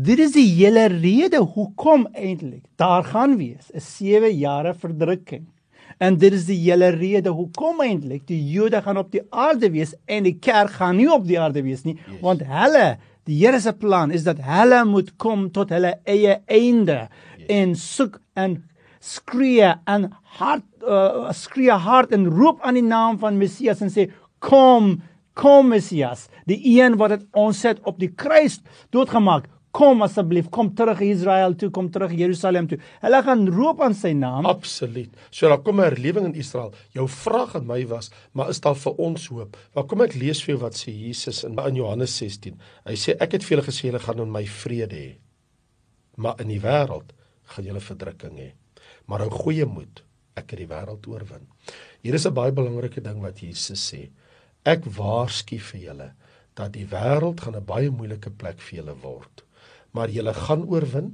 dit 0.00 0.20
is 0.22 0.32
die 0.32 0.46
hele 0.46 0.86
rede 0.92 1.40
hoekom 1.54 2.06
eintlik 2.14 2.62
daar 2.80 3.04
gaan 3.04 3.36
wees 3.36 3.70
'n 3.74 3.80
7 3.80 4.36
jare 4.36 4.74
verdrukking. 4.74 5.46
En 5.98 6.16
dit 6.16 6.32
is 6.32 6.46
die 6.46 6.56
hele 6.56 6.88
rede 6.88 7.30
hoekom 7.30 7.80
eintlik 7.80 8.26
die 8.26 8.40
Jode 8.52 8.82
gaan 8.82 8.96
op 8.96 9.10
die 9.12 9.22
aarde 9.30 9.70
wees 9.70 9.94
en 10.06 10.22
die 10.22 10.38
kerk 10.38 10.70
gaan 10.70 10.96
nie 10.96 11.10
op 11.12 11.26
die 11.26 11.40
aarde 11.40 11.62
wees 11.62 11.84
nie 11.84 11.96
yes. 11.96 12.20
want 12.20 12.42
hulle 12.42 12.98
die 13.24 13.44
Here 13.44 13.60
se 13.60 13.72
plan 13.72 14.10
is 14.10 14.24
dat 14.24 14.38
hulle 14.40 14.84
moet 14.84 15.16
kom 15.16 15.50
tot 15.50 15.70
hulle 15.70 15.98
eie 16.04 16.40
einde 16.46 17.08
yes. 17.38 17.46
en 17.48 17.74
soek 17.74 18.20
en 18.34 18.64
skree 19.00 19.74
en 19.84 20.10
hart 20.22 20.64
uh, 20.88 21.32
skree 21.32 21.70
hard 21.70 22.12
en 22.12 22.26
roep 22.26 22.60
aan 22.62 22.74
die 22.74 22.88
naam 22.88 23.18
van 23.18 23.36
Messias 23.36 23.80
en 23.82 23.90
sê 23.90 24.10
kom 24.38 25.02
kom 25.34 25.68
Messias 25.68 26.28
die 26.46 26.80
een 26.80 26.96
wat 26.96 27.10
het 27.10 27.26
ons 27.32 27.62
het 27.62 27.80
op 27.84 27.98
die 27.98 28.12
kruis 28.14 28.60
doodgemaak 28.90 29.48
kom 29.70 30.02
asseblief 30.02 30.50
kom 30.50 30.72
terug 30.74 31.00
Israel 31.06 31.54
toe 31.54 31.70
kom 31.70 31.90
terug 31.90 32.12
Jerusalem 32.18 32.66
toe 32.70 32.78
hulle 33.04 33.22
gaan 33.22 33.46
roep 33.48 33.80
aan 33.80 33.94
sy 33.94 34.12
naam 34.12 34.46
Absoluut. 34.50 35.10
So 35.30 35.48
daar 35.48 35.62
kom 35.62 35.80
'n 35.80 35.84
herlewing 35.84 36.26
in 36.26 36.34
Israel. 36.34 36.74
Jou 36.92 37.08
vraag 37.08 37.54
aan 37.54 37.66
my 37.66 37.86
was, 37.86 38.10
maar 38.32 38.50
is 38.50 38.60
daar 38.60 38.74
vir 38.74 38.92
ons 38.98 39.26
hoop? 39.28 39.56
Maar 39.74 39.84
kom 39.84 40.00
ek 40.00 40.14
lees 40.14 40.42
vir 40.42 40.54
jou 40.54 40.62
wat 40.62 40.74
sê 40.74 40.90
Jesus 40.92 41.44
in 41.44 41.58
in 41.58 41.74
Johannes 41.76 42.16
16. 42.16 42.58
Hy 42.84 42.94
sê 42.94 43.16
ek 43.20 43.32
het 43.32 43.44
vir 43.44 43.56
julle 43.56 43.66
gesê 43.66 43.82
julle 43.86 43.98
gaan 43.98 44.20
in 44.20 44.32
my 44.32 44.44
vrede 44.46 44.96
hê. 44.96 45.18
Maar 46.16 46.40
in 46.40 46.48
die 46.48 46.60
wêreld 46.60 47.12
gaan 47.44 47.64
julle 47.64 47.80
verdrukking 47.80 48.38
hê. 48.38 48.52
Maar 49.06 49.20
hou 49.20 49.30
goeie 49.30 49.66
moed. 49.66 50.02
ek 50.40 50.54
het 50.54 50.62
die 50.62 50.70
wêreld 50.70 51.06
oorwin. 51.10 51.46
Hier 52.02 52.14
is 52.14 52.26
'n 52.26 52.34
baie 52.34 52.52
belangrike 52.52 53.00
ding 53.00 53.20
wat 53.20 53.42
Jesus 53.42 53.92
sê. 53.92 54.10
Ek 54.64 54.84
waarsku 54.84 55.58
vir 55.58 55.80
julle 55.80 56.12
dat 56.54 56.72
die 56.72 56.86
wêreld 56.86 57.40
gaan 57.40 57.56
'n 57.56 57.64
baie 57.64 57.90
moeilike 57.90 58.30
plek 58.30 58.58
vir 58.58 58.78
julle 58.78 58.96
word. 59.02 59.44
Maar 59.96 60.10
julle 60.10 60.34
gaan 60.34 60.66
oorwin. 60.68 61.10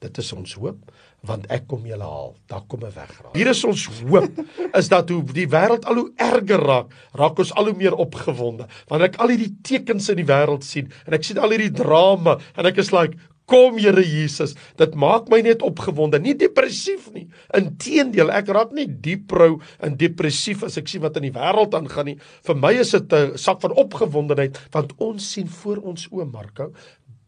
Dit 0.00 0.18
is 0.18 0.32
ons 0.32 0.54
hoop 0.56 0.92
want 1.28 1.44
ek 1.52 1.66
kom 1.68 1.82
julle 1.84 2.06
haal. 2.06 2.30
Daar 2.48 2.62
kom 2.64 2.80
'n 2.80 2.92
weg 2.94 3.12
raak. 3.20 3.34
Hier 3.36 3.48
is 3.52 3.64
ons 3.64 3.84
hoop 4.08 4.40
is 4.80 4.88
dat 4.88 5.08
hoe 5.08 5.22
die 5.22 5.48
wêreld 5.48 5.84
al 5.84 5.94
hoe 5.94 6.12
erger 6.16 6.62
raak, 6.64 6.88
raak 7.12 7.38
ons 7.38 7.52
al 7.52 7.64
hoe 7.64 7.76
meer 7.76 7.94
opgewonde. 7.94 8.66
Want 8.88 9.02
ek 9.02 9.16
al 9.16 9.28
hierdie 9.28 9.56
tekens 9.62 10.08
in 10.08 10.16
die 10.16 10.24
wêreld 10.24 10.64
sien 10.64 10.88
en 11.06 11.12
ek 11.12 11.24
sien 11.24 11.38
al 11.38 11.50
hierdie 11.50 11.76
drama 11.76 12.38
en 12.56 12.66
ek 12.66 12.78
is 12.78 12.90
like 12.92 13.18
Kom 13.50 13.80
Here 13.82 14.02
Jesus, 14.06 14.54
dit 14.78 14.92
maak 14.94 15.26
my 15.28 15.40
net 15.42 15.64
opgewonde, 15.66 16.20
nie 16.22 16.36
depressief 16.38 17.08
nie. 17.10 17.24
Inteendeel, 17.58 18.30
ek 18.30 18.52
raak 18.54 18.70
nie 18.76 18.86
dieprou 18.86 19.56
en 19.82 19.96
depressief 19.98 20.62
as 20.62 20.78
ek 20.78 20.86
sien 20.86 21.02
wat 21.02 21.18
in 21.18 21.26
die 21.26 21.34
wêreld 21.34 21.74
aangaan 21.74 22.12
nie. 22.12 22.16
Vir 22.46 22.54
my 22.54 22.72
is 22.78 22.94
dit 22.94 23.12
'n 23.12 23.36
sak 23.36 23.60
van 23.60 23.74
opgewondenheid 23.74 24.56
want 24.70 24.94
ons 24.98 25.32
sien 25.32 25.48
voor 25.48 25.82
ons 25.82 26.06
oë 26.12 26.30
Marko 26.30 26.70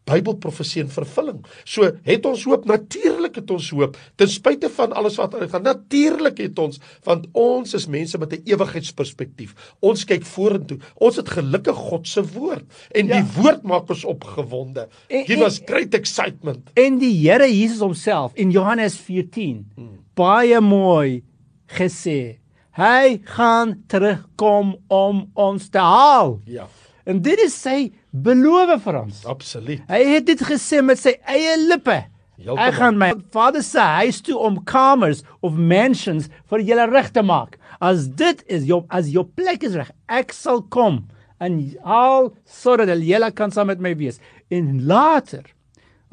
Bybelprofesie 0.09 0.81
in 0.83 0.89
vervulling. 0.91 1.39
So 1.63 1.87
het 2.03 2.25
ons 2.27 2.43
hoop, 2.47 2.65
natuurlik 2.67 3.37
het 3.39 3.51
ons 3.53 3.69
hoop. 3.71 3.97
Ten 4.19 4.31
spyte 4.31 4.69
van 4.75 4.93
alles 4.99 5.15
wat 5.21 5.35
aangaan, 5.39 5.63
natuurlik 5.63 6.41
het 6.43 6.59
ons 6.59 6.81
want 7.07 7.27
ons 7.31 7.73
is 7.73 7.87
mense 7.87 8.17
met 8.17 8.33
'n 8.33 8.43
ewigheidsperspektief. 8.43 9.55
Ons 9.79 10.03
kyk 10.05 10.25
vorentoe. 10.25 10.79
Ons 10.95 11.15
het 11.15 11.29
gelukkig 11.29 11.75
God 11.75 12.07
se 12.07 12.23
woord 12.23 12.65
en 12.91 13.07
ja. 13.07 13.21
die 13.21 13.41
woord 13.41 13.63
maak 13.63 13.89
ons 13.89 14.03
opgewonde. 14.03 14.87
Hier 15.07 15.39
was 15.39 15.61
great 15.65 15.93
excitement. 15.93 16.69
En 16.73 16.97
die 16.97 17.13
Here 17.23 17.47
Jesus 17.47 17.79
homself 17.79 18.31
in 18.35 18.51
Johannes 18.51 18.97
14 18.97 19.71
hmm. 19.75 19.99
baie 20.13 20.59
mooi 20.61 21.23
gesê. 21.67 22.39
Hy 22.73 23.19
gaan 23.23 23.83
terugkom 23.87 24.77
om 24.87 25.29
ons 25.33 25.69
te 25.69 25.77
haal. 25.77 26.39
Ja. 26.49 26.67
En 27.05 27.21
dit 27.21 27.39
is 27.45 27.53
sy 27.53 27.91
beloof 28.13 28.83
vir 28.85 28.99
ons. 29.01 29.23
Absoluut. 29.25 29.83
Hy 29.89 30.01
het 30.13 30.27
dit 30.29 30.41
gesê 30.45 30.81
met 30.85 31.01
sy 31.01 31.15
eie 31.29 31.57
lippe. 31.65 32.03
Heeltemal. 32.37 32.65
Ek 32.65 32.77
gaan 32.79 32.97
my 32.97 33.09
Vader 33.33 33.63
se 33.65 33.81
huis 34.01 34.21
toe 34.25 34.37
om 34.41 34.57
kamers 34.65 35.21
of 35.45 35.57
mansions 35.57 36.29
vir 36.49 36.63
julle 36.65 36.87
reg 36.89 37.11
te 37.13 37.21
maak. 37.25 37.59
As 37.83 38.07
dit 38.07 38.41
is 38.51 38.65
jou 38.69 38.83
as 38.93 39.11
jou 39.13 39.25
plek 39.37 39.65
is 39.65 39.77
reg, 39.77 39.91
ek 40.09 40.33
sal 40.33 40.63
kom 40.73 41.03
en 41.43 41.59
al 41.83 42.31
sodat 42.47 42.89
julle 43.03 43.29
kan 43.35 43.53
saam 43.53 43.69
met 43.69 43.83
my 43.83 43.93
wees. 43.99 44.21
En 44.49 44.81
later 44.87 45.45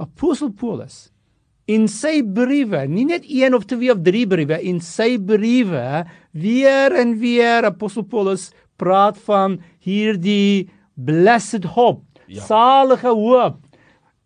Apostel 0.01 0.53
Paulus 0.57 1.09
in 1.71 1.87
sy 1.91 2.19
briewe, 2.27 2.83
nie 2.91 3.07
net 3.07 3.27
een 3.29 3.55
of 3.55 3.67
twee 3.71 3.93
of 3.93 4.01
drie 4.03 4.25
briewe, 4.27 4.59
in 4.59 4.81
sy 4.83 5.15
briewe 5.23 6.03
weer 6.35 6.97
en 6.99 7.15
weer 7.21 7.69
Apostel 7.69 8.07
Paulus 8.11 8.49
praat 8.81 9.19
van 9.29 9.59
hierdie 9.85 10.71
blessed 11.05 11.65
hope, 11.65 12.05
ja. 12.27 12.45
salige 12.45 13.13
hoop. 13.15 13.59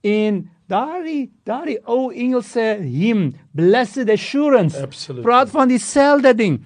En 0.05 0.45
daardie 0.71 1.33
daardie 1.45 1.79
ou 1.85 2.13
Engelse 2.13 2.65
hymn, 2.81 3.35
blessed 3.57 4.11
assurance, 4.11 4.81
Absolutely. 4.81 5.25
praat 5.25 5.53
van 5.53 5.69
dieselfde 5.69 6.35
ding. 6.35 6.61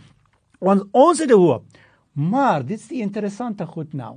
Want 0.59 0.87
ons 0.91 1.21
het 1.23 1.31
hoop. 1.31 1.67
Maar 2.13 2.65
dit 2.67 2.79
is 2.79 2.89
die 2.91 3.03
interessante 3.05 3.67
goed 3.67 3.93
nou. 3.95 4.17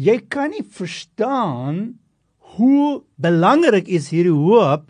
Jy 0.00 0.16
kan 0.32 0.50
nie 0.50 0.64
verstaan 0.64 2.00
hoe 2.56 3.02
belangrik 3.20 3.86
is 3.88 4.08
hierdie 4.10 4.34
hoop 4.34 4.88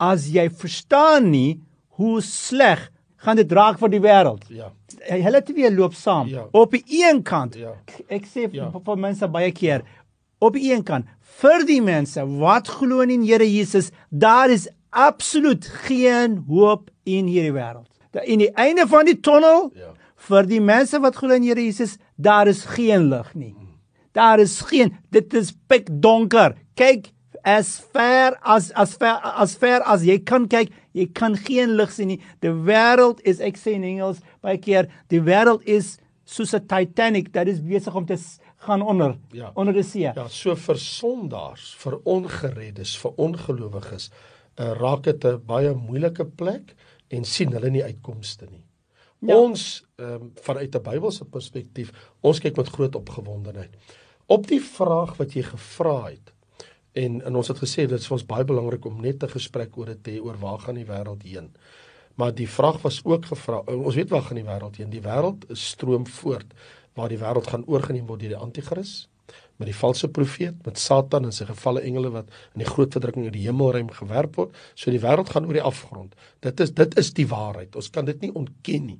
as 0.00 0.30
jy 0.32 0.46
verstaan 0.48 1.28
nie 1.32 1.60
hoe 2.00 2.20
sleg 2.24 2.86
gaan 3.20 3.36
dit 3.36 3.52
raak 3.52 3.78
vir 3.80 3.92
die 3.92 4.00
wêreld. 4.00 4.44
Ja. 4.48 4.70
Hulle 5.10 5.42
twee 5.44 5.70
loop 5.72 5.94
saam. 5.94 6.28
Ja. 6.28 6.46
Op 6.56 6.72
die 6.76 6.84
een 7.02 7.22
kant. 7.22 7.56
Ja. 7.60 7.74
Ek 8.08 8.28
sê 8.28 8.48
ja. 8.52 8.70
vir 8.72 9.00
mense 9.00 9.28
baie 9.28 9.52
keer 9.52 9.84
op 10.40 10.56
die 10.56 10.72
een 10.72 10.84
kant 10.86 11.08
vir 11.40 11.64
die 11.68 11.80
mense 11.84 12.24
wat 12.40 12.68
glo 12.80 13.04
in 13.04 13.24
Here 13.24 13.46
Jesus, 13.46 13.90
daar 14.10 14.50
is 14.50 14.68
absoluut 14.90 15.64
geen 15.86 16.40
hoop 16.48 16.90
in 17.04 17.28
hierdie 17.30 17.54
wêreld. 17.54 17.88
In 18.26 18.42
die 18.42 18.50
einde 18.58 18.86
van 18.90 19.06
die 19.06 19.18
tonnel 19.22 19.70
ja. 19.76 19.92
vir 20.28 20.48
die 20.50 20.60
mense 20.60 21.00
wat 21.00 21.16
glo 21.20 21.36
in 21.36 21.46
Here 21.46 21.62
Jesus, 21.62 21.96
daar 22.16 22.50
is 22.50 22.64
geen 22.74 23.08
lig 23.12 23.32
nie. 23.34 23.54
Hmm. 23.54 23.68
Daar 24.16 24.42
is 24.42 24.58
geen 24.66 24.96
dit 25.14 25.34
is 25.38 25.52
pikdonker. 25.70 26.56
Kyk 26.74 27.12
as 27.44 27.78
ver 27.92 28.36
as 28.42 28.70
as 28.72 28.96
ver 28.96 29.18
as 29.22 29.56
ver 29.56 29.82
as 29.86 30.04
jy 30.04 30.18
kan 30.18 30.48
kyk, 30.48 30.70
jy 30.92 31.06
kan 31.14 31.36
geen 31.36 31.76
lig 31.76 31.90
sien 31.92 32.08
nie. 32.08 32.20
Die 32.40 32.52
wêreld 32.52 33.20
is 33.24 33.40
ek 33.40 33.58
sê 33.60 33.74
in 33.78 33.84
Engels 33.84 34.20
baie 34.42 34.58
keer, 34.58 34.88
die 35.08 35.20
wêreld 35.20 35.62
is 35.64 35.98
soos 36.24 36.54
'n 36.54 36.66
Titanic 36.66 37.32
dat 37.32 37.46
is 37.46 37.60
besig 37.60 37.94
om 37.94 38.06
te 38.06 38.16
gaan 38.56 38.82
onder 38.82 39.16
ja. 39.32 39.50
onder 39.54 39.74
die 39.74 39.82
see. 39.82 40.12
Ja, 40.14 40.28
so 40.28 40.54
vir 40.54 40.78
sondaars, 40.78 41.74
vir 41.80 41.98
ongereddes, 42.04 42.96
vir 42.98 43.12
ongelowiges, 43.16 44.10
uh, 44.10 44.72
raak 44.78 45.02
dit 45.02 45.24
'n 45.24 45.42
baie 45.46 45.74
moeilike 45.74 46.24
plek 46.24 46.74
en 47.08 47.24
sien 47.24 47.52
hulle 47.52 47.70
nie 47.70 47.84
uitkomste 47.84 48.46
nie. 48.50 48.64
Ja. 49.20 49.36
Ons 49.36 49.84
ehm 49.96 50.12
um, 50.12 50.32
vanuit 50.34 50.74
'n 50.74 50.82
Bybelse 50.82 51.24
perspektief, 51.24 51.92
ons 52.20 52.40
kyk 52.40 52.56
met 52.56 52.68
groot 52.68 52.94
opgewondenheid. 52.94 53.76
Op 54.26 54.46
die 54.46 54.60
vraag 54.60 55.16
wat 55.16 55.32
jy 55.32 55.42
gevra 55.42 56.10
het, 56.10 56.32
En 57.00 57.20
en 57.26 57.38
ons 57.40 57.52
het 57.52 57.62
gesê 57.62 57.86
dit 57.88 57.98
is 57.98 58.08
vir 58.10 58.16
ons 58.18 58.26
baie 58.32 58.46
belangrik 58.48 58.88
om 58.90 59.00
net 59.00 59.22
'n 59.24 59.36
gesprek 59.36 59.76
oor 59.78 59.86
dit 59.92 60.02
te 60.04 60.10
hê 60.10 60.20
oor 60.20 60.38
waar 60.38 60.58
gaan 60.58 60.74
die 60.80 60.90
wêreld 60.92 61.22
heen. 61.22 61.50
Maar 62.14 62.34
die 62.34 62.48
vraag 62.48 62.82
was 62.82 63.00
ook 63.04 63.24
gevra, 63.26 63.58
ons 63.66 63.94
weet 63.94 64.10
waar 64.10 64.22
gaan 64.22 64.36
die 64.36 64.50
wêreld 64.50 64.76
heen? 64.76 64.90
Die 64.90 65.02
wêreld 65.02 65.46
stroom 65.52 66.06
voort 66.06 66.52
waar 66.94 67.08
die 67.08 67.18
wêreld 67.18 67.46
gaan 67.46 67.64
oorgeneem 67.66 68.06
word 68.06 68.20
deur 68.20 68.34
die 68.34 68.44
anti-kris, 68.44 69.08
met 69.60 69.68
die 69.68 69.76
valse 69.76 70.08
profeet, 70.08 70.56
met 70.64 70.78
Satan 70.78 71.24
en 71.28 71.32
sy 71.32 71.46
gevalle 71.48 71.82
engele 71.86 72.10
wat 72.10 72.30
in 72.54 72.64
die 72.64 72.68
groot 72.68 72.92
verdrukking 72.96 73.26
in 73.28 73.34
die 73.36 73.46
hemelruim 73.46 73.90
gewerp 73.92 74.36
word. 74.40 74.54
So 74.74 74.90
die 74.90 75.02
wêreld 75.02 75.30
gaan 75.32 75.46
oor 75.48 75.58
die 75.58 75.66
afgrond. 75.70 76.16
Dit 76.40 76.60
is 76.64 76.72
dit 76.72 76.96
is 76.98 77.12
die 77.16 77.28
waarheid. 77.28 77.76
Ons 77.76 77.90
kan 77.94 78.08
dit 78.08 78.20
nie 78.24 78.32
ontken 78.34 78.86
nie. 78.86 78.98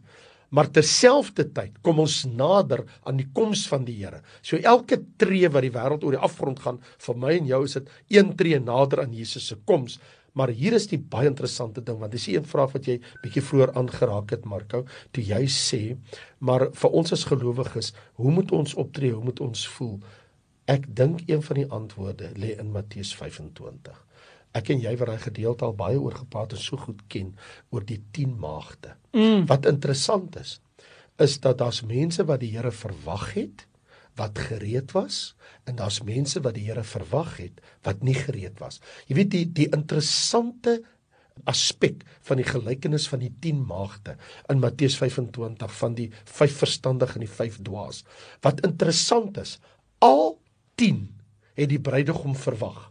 Maar 0.50 0.71
terselfdertyd 0.75 1.78
kom 1.87 2.00
ons 2.02 2.25
nader 2.26 2.83
aan 3.07 3.21
die 3.21 3.28
koms 3.35 3.66
van 3.71 3.85
die 3.87 4.00
Here. 4.00 4.23
So 4.42 4.59
elke 4.59 4.99
tree 5.21 5.49
wat 5.49 5.62
die 5.62 5.75
wêreld 5.75 6.07
oor 6.07 6.16
die 6.16 6.25
afgrond 6.26 6.62
gaan, 6.64 6.80
vir 7.07 7.21
my 7.23 7.37
en 7.38 7.47
jou 7.47 7.61
is 7.69 7.76
dit 7.78 7.92
een 8.16 8.35
tree 8.38 8.59
nader 8.59 9.04
aan 9.04 9.14
Jesus 9.14 9.47
se 9.52 9.59
koms. 9.69 10.00
Maar 10.35 10.52
hier 10.54 10.75
is 10.78 10.87
die 10.90 10.99
baie 10.99 11.30
interessante 11.30 11.83
ding 11.83 11.99
want 11.99 12.12
dis 12.12 12.28
'n 12.28 12.45
vraag 12.45 12.73
wat 12.73 12.87
jy 12.87 13.00
bietjie 13.23 13.42
vroeër 13.42 13.75
aangeraak 13.75 14.30
het 14.30 14.45
Marko, 14.45 14.85
toe 15.12 15.25
jy 15.25 15.47
sê, 15.47 15.97
maar 16.38 16.71
vir 16.71 16.90
ons 16.90 17.12
as 17.12 17.25
gelowiges, 17.25 17.92
hoe 18.14 18.30
moet 18.30 18.52
ons 18.52 18.75
optree? 18.75 19.12
Hoe 19.12 19.25
moet 19.25 19.40
ons 19.40 19.66
voel? 19.69 20.00
Ek 20.66 20.87
dink 20.95 21.28
een 21.28 21.42
van 21.42 21.57
die 21.57 21.66
antwoorde 21.66 22.30
lê 22.37 22.59
in 22.59 22.71
Matteus 22.71 23.14
25 23.14 24.10
ek 24.57 24.73
en 24.75 24.83
jy 24.83 24.92
wat 24.99 25.12
daai 25.12 25.23
gedeelte 25.23 25.66
al 25.66 25.76
baie 25.78 25.99
oor 26.00 26.16
gepraat 26.23 26.54
en 26.57 26.62
so 26.62 26.80
goed 26.80 27.02
ken 27.12 27.35
oor 27.71 27.85
die 27.87 28.00
10 28.16 28.37
maagde. 28.40 28.97
Mm. 29.14 29.47
Wat 29.50 29.69
interessant 29.71 30.37
is, 30.40 30.59
is 31.21 31.38
dat 31.45 31.61
daar's 31.61 31.83
mense 31.87 32.25
wat 32.26 32.42
die 32.42 32.52
Here 32.54 32.73
verwag 32.73 33.35
het 33.37 33.66
wat 34.19 34.38
gereed 34.38 34.92
was 34.97 35.35
en 35.69 35.78
daar's 35.78 36.00
mense 36.02 36.40
wat 36.42 36.57
die 36.59 36.66
Here 36.66 36.85
verwag 36.85 37.37
het 37.38 37.61
wat 37.87 38.02
nie 38.07 38.16
gereed 38.16 38.59
was. 38.61 38.80
Jy 39.07 39.21
weet 39.21 39.30
die 39.35 39.45
die 39.62 39.69
interessante 39.71 40.80
aspek 41.49 42.02
van 42.26 42.40
die 42.40 42.49
gelykenis 42.49 43.07
van 43.09 43.23
die 43.23 43.33
10 43.40 43.62
maagde 43.69 44.16
in 44.52 44.61
Matteus 44.61 44.97
25 45.00 45.73
van 45.78 45.95
die 45.97 46.11
vyf 46.28 46.59
verstandig 46.64 47.14
en 47.14 47.25
die 47.25 47.33
vyf 47.33 47.61
dwaas. 47.64 48.02
Wat 48.45 48.61
interessant 48.66 49.38
is, 49.40 49.59
al 50.04 50.40
10 50.80 51.07
het 51.57 51.71
die 51.71 51.80
bruidegom 51.80 52.37
verwag. 52.37 52.90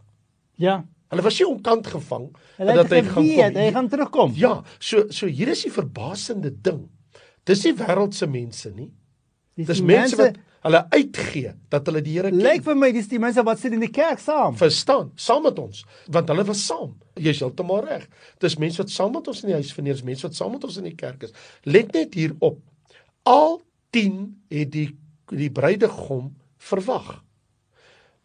Ja. 0.60 0.82
Hulle 1.10 1.24
was 1.26 1.40
nie 1.40 1.48
onkant 1.48 1.90
gevang 1.90 2.28
dat 2.58 2.92
hy 2.92 3.00
gaan 3.02 3.14
kom. 3.14 3.56
Hy 3.58 3.70
gaan 3.74 3.88
terugkom. 3.90 4.34
Ja, 4.38 4.52
so 4.78 5.08
so 5.10 5.26
hier 5.26 5.50
is 5.50 5.64
die 5.66 5.72
verbasende 5.74 6.52
ding. 6.54 6.84
Dis 7.48 7.64
nie 7.66 7.74
wêreldse 7.78 8.28
mense 8.30 8.70
nie. 8.76 8.90
Dis 9.58 9.82
mense 9.82 10.16
wat 10.20 10.38
hulle 10.64 10.80
uitgee 10.92 11.54
dat 11.72 11.88
hulle 11.88 12.02
die 12.04 12.14
Here 12.18 12.30
ken. 12.30 12.42
Lyk 12.44 12.64
vir 12.66 12.76
my 12.78 12.90
dis 12.94 13.08
die 13.10 13.20
mense 13.22 13.42
wat 13.46 13.60
sit 13.62 13.74
in 13.74 13.82
die 13.82 13.90
kerk 13.92 14.20
saam. 14.22 14.54
Verstaan? 14.60 15.10
Saam 15.18 15.42
met 15.48 15.58
ons, 15.60 15.82
want 16.12 16.30
hulle 16.30 16.44
was 16.48 16.62
saam. 16.68 16.92
Jy's 17.20 17.40
heeltemal 17.42 17.82
reg. 17.86 18.06
Dis 18.44 18.58
mense 18.60 18.82
wat 18.82 18.92
saam 18.92 19.14
met 19.16 19.30
ons 19.32 19.42
in 19.44 19.52
die 19.52 19.58
huis 19.58 19.72
van 19.74 19.86
die 19.86 19.92
Here 19.92 20.02
is, 20.02 20.06
mense 20.06 20.28
wat 20.28 20.38
saam 20.38 20.54
met 20.54 20.66
ons 20.68 20.78
in 20.80 20.88
die 20.90 20.96
kerk 21.00 21.26
is. 21.26 21.34
Let 21.64 21.94
net 21.96 22.14
hier 22.18 22.36
op. 22.38 22.60
Al 23.28 23.60
10 23.96 24.20
het 24.52 24.70
die 24.76 24.88
die 25.30 25.50
bruidegom 25.54 26.32
verwag. 26.58 27.20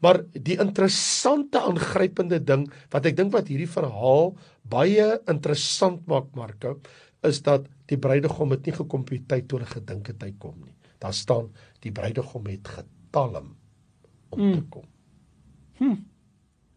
Maar 0.04 0.22
die 0.34 0.58
interessante 0.60 1.62
aangrypende 1.64 2.42
ding 2.44 2.66
wat 2.94 3.08
ek 3.08 3.18
dink 3.18 3.32
wat 3.34 3.48
hierdie 3.52 3.70
verhaal 3.70 4.34
baie 4.70 5.06
interessant 5.32 6.04
maak 6.10 6.34
Marko 6.36 6.76
is 7.26 7.42
dat 7.46 7.70
die 7.90 7.98
bruidegom 8.02 8.52
het 8.54 8.66
nie 8.68 8.76
gekom 8.76 9.06
by 9.08 9.22
tyd 9.30 9.48
toe 9.48 9.60
hulle 9.60 9.70
gedink 9.70 10.12
het 10.12 10.26
hy 10.26 10.34
kom 10.42 10.58
nie. 10.60 10.76
Daar 11.02 11.16
staan 11.16 11.48
die 11.86 11.94
bruidegom 11.96 12.50
het 12.50 12.68
getalm 12.76 13.56
om 14.30 14.42
mm. 14.42 14.52
te 14.52 14.60
hmm. 14.60 14.70
kom. 14.74 14.86
Hm. 15.80 15.98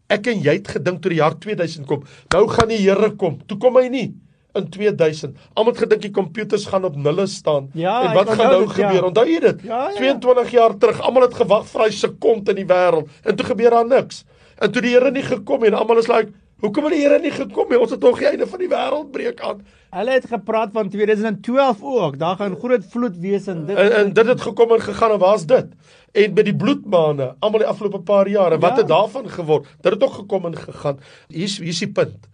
Ek 0.09 0.27
en 0.31 0.41
jy 0.41 0.55
het 0.57 0.71
gedink 0.73 1.03
toe 1.03 1.13
die 1.13 1.21
jaar 1.21 1.35
2000 1.37 1.87
kom, 1.89 2.05
nou 2.33 2.43
gaan 2.49 2.71
die 2.71 2.81
Here 2.81 3.11
kom. 3.19 3.37
Toe 3.45 3.59
kom 3.61 3.77
hy 3.77 3.87
nie. 3.93 4.07
In 4.53 4.69
2000. 4.69 5.37
Almal 5.53 5.73
het 5.73 5.81
gedink 5.83 6.01
die 6.01 6.11
komputers 6.11 6.65
gaan 6.65 6.83
op 6.83 6.95
nulle 6.95 7.27
staan. 7.27 7.69
Ja, 7.73 8.01
en 8.09 8.13
wat 8.13 8.29
gaan 8.29 8.51
nou 8.51 8.65
dit, 8.65 8.75
ja. 8.75 8.87
gebeur? 8.89 9.05
Onthou 9.05 9.25
jy 9.29 9.39
dit? 9.39 9.61
Ja, 9.63 9.89
ja. 9.89 9.95
22 9.95 10.51
jaar 10.51 10.77
terug, 10.77 11.01
almal 11.01 11.21
het 11.27 11.33
gewag 11.33 11.65
vir 11.69 11.81
hy 11.85 11.89
sekond 11.91 12.49
in 12.49 12.55
die 12.55 12.65
wêreld 12.69 13.09
en 13.23 13.35
toe 13.35 13.45
gebeur 13.45 13.69
daar 13.69 13.87
niks. 13.87 14.23
En 14.59 14.71
toe 14.71 14.81
die 14.81 14.91
Here 14.95 15.11
nie 15.11 15.23
gekom 15.23 15.63
en 15.63 15.73
almal 15.73 16.01
is 16.01 16.07
like, 16.07 16.31
hoekom 16.59 16.89
het 16.89 16.93
die 16.93 17.03
Here 17.05 17.19
nie 17.23 17.31
gekom 17.31 17.69
nie? 17.69 17.79
Ons 17.79 17.91
het 17.91 18.01
tog 18.03 18.17
die 18.19 18.27
einde 18.27 18.47
van 18.47 18.59
die 18.59 18.67
wêreld 18.71 19.11
breek 19.11 19.39
aan. 19.41 19.61
Hulle 19.95 20.11
het 20.11 20.25
gepraat 20.29 20.69
van 20.73 20.89
2012 20.89 21.77
ook. 21.81 22.17
Daar 22.19 22.35
gaan 22.35 22.55
groot 22.59 22.83
vloed 22.89 23.15
wees 23.17 23.47
en 23.47 23.65
dit 23.65 23.77
En, 23.77 23.91
en 24.01 24.13
dit 24.13 24.27
het 24.27 24.41
gekom 24.41 24.71
en 24.75 24.81
gegaan 24.81 25.11
en 25.11 25.19
waar's 25.19 25.45
dit? 25.45 25.65
En 26.11 26.33
met 26.33 26.45
die 26.45 26.55
bloedmaane, 26.55 27.35
almal 27.39 27.59
die 27.59 27.67
afgelope 27.69 28.01
paar 28.01 28.27
jare, 28.27 28.57
wat 28.59 28.69
Ja. 28.71 28.77
het 28.77 28.87
daarvan 28.87 29.29
geword? 29.29 29.65
Dit 29.81 29.93
het 29.93 30.03
ook 30.03 30.13
gekom 30.13 30.45
en 30.45 30.57
gegaan. 30.57 30.99
Hier's 31.27 31.57
hier's 31.57 31.79
die 31.79 31.91
punt. 31.91 32.27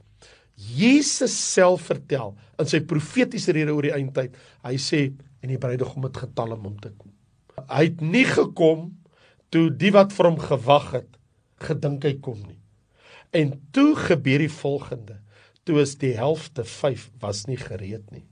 Jesus 0.75 1.35
self 1.35 1.87
vertel 1.89 2.33
in 2.59 2.69
sy 2.69 2.81
profetiese 2.87 3.53
rede 3.55 3.73
oor 3.75 3.87
die 3.87 3.95
eindtyd. 3.95 4.35
Hy 4.65 4.75
sê 4.81 5.01
en 5.43 5.51
die 5.51 5.61
bruidegom 5.61 6.07
het 6.07 6.23
getal 6.25 6.55
om 6.57 6.69
hom 6.69 6.77
te 6.81 6.91
kom. 6.95 7.13
Hy 7.69 7.83
het 7.87 8.01
nie 8.03 8.25
gekom 8.27 8.89
toe 9.53 9.69
die 9.71 9.93
wat 9.95 10.13
vir 10.15 10.31
hom 10.31 10.39
gewag 10.41 10.91
het 10.97 11.11
gedink 11.63 12.03
hy 12.07 12.15
kom 12.23 12.41
nie. 12.43 12.59
En 13.35 13.53
toe 13.75 13.93
gebeur 13.99 14.43
die 14.43 14.51
volgende. 14.51 15.19
Toe 15.65 15.81
is 15.81 15.95
die 16.01 16.13
helfte 16.17 16.65
5 16.67 17.09
was 17.23 17.45
nie 17.49 17.59
gereed 17.59 18.05
nie. 18.13 18.25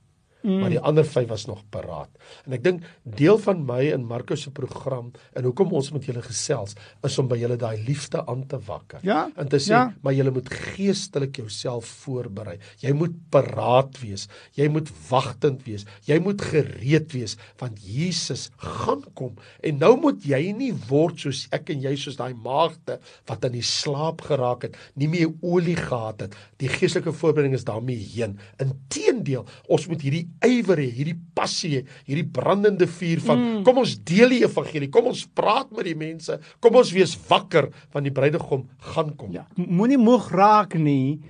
Mm. 0.44 0.60
Maar 0.60 0.74
die 0.76 0.80
ander 0.80 1.06
5 1.08 1.28
was 1.28 1.46
nog 1.48 1.62
paraat. 1.72 2.10
En 2.46 2.56
ek 2.58 2.64
dink 2.66 2.84
deel 3.04 3.38
van 3.40 3.62
my 3.66 3.80
in 3.96 4.04
Markus 4.08 4.44
se 4.44 4.52
program 4.52 5.12
en 5.34 5.46
hoekom 5.48 5.72
ons 5.72 5.92
met 5.96 6.04
julle 6.06 6.22
gesels 6.26 6.76
is 7.08 7.18
om 7.22 7.30
by 7.32 7.38
julle 7.40 7.56
daai 7.60 7.78
liefde 7.88 8.20
aan 8.28 8.44
te 8.52 8.60
wakker. 8.68 9.00
Ja, 9.08 9.30
En 9.40 9.48
te 9.48 9.60
sê, 9.60 9.72
ja. 9.72 9.94
maar 10.04 10.14
julle 10.14 10.32
moet 10.36 10.50
geestelik 10.52 11.40
jouself 11.40 11.88
voorberei. 12.04 12.58
Jy 12.84 12.92
moet 12.98 13.16
paraat 13.32 14.00
wees. 14.02 14.28
Jy 14.58 14.68
moet 14.68 14.92
wagtend 15.10 15.64
wees. 15.68 15.86
Jy 16.08 16.20
moet 16.24 16.42
gereed 16.42 17.12
wees 17.16 17.38
want 17.62 17.80
Jesus 17.80 18.50
gaan 18.58 19.04
kom. 19.16 19.38
En 19.64 19.80
nou 19.80 19.94
moet 20.02 20.26
jy 20.28 20.52
nie 20.58 20.74
word 20.90 21.24
soos 21.24 21.46
ek 21.56 21.72
en 21.74 21.82
jy 21.86 21.96
soos 22.00 22.20
daai 22.20 22.34
maagde 22.36 23.00
wat 23.30 23.46
aan 23.48 23.56
die 23.56 23.64
slaap 23.66 24.22
geraak 24.28 24.68
het, 24.68 24.78
nie 25.00 25.08
meer 25.08 25.32
olie 25.42 25.78
gehad 25.80 26.28
het. 26.28 26.36
Die 26.62 26.70
geestelike 26.72 27.14
voorbereiding 27.16 27.56
is 27.58 27.68
daarmee 27.68 28.00
heen. 28.14 28.38
Inteendeel, 28.62 29.46
ons 29.72 29.88
moet 29.88 30.04
hierdie 30.04 30.28
ywer 30.44 30.82
hê, 30.82 30.88
hierdie 30.92 31.18
passie 31.36 31.78
hê, 31.78 31.84
hierdie 32.08 32.26
brandende 32.36 32.88
vuur 32.90 33.22
van 33.28 33.40
mm. 33.40 33.62
kom 33.68 33.84
ons 33.84 33.94
deel 34.08 34.36
die 34.36 34.42
evangelie, 34.48 34.90
kom 34.94 35.12
ons 35.12 35.26
praat 35.36 35.72
met 35.76 35.88
die 35.88 35.98
mense, 36.00 36.40
kom 36.64 36.80
ons 36.80 36.92
wees 36.96 37.16
wakker 37.30 37.70
want 37.94 38.08
die 38.08 38.16
bruidegom 38.16 38.68
gaan 38.94 39.14
kom. 39.20 39.32
Ja, 39.36 39.46
moenie 39.56 40.02
moeg 40.02 40.32
raak 40.34 40.76
nie 40.80 41.22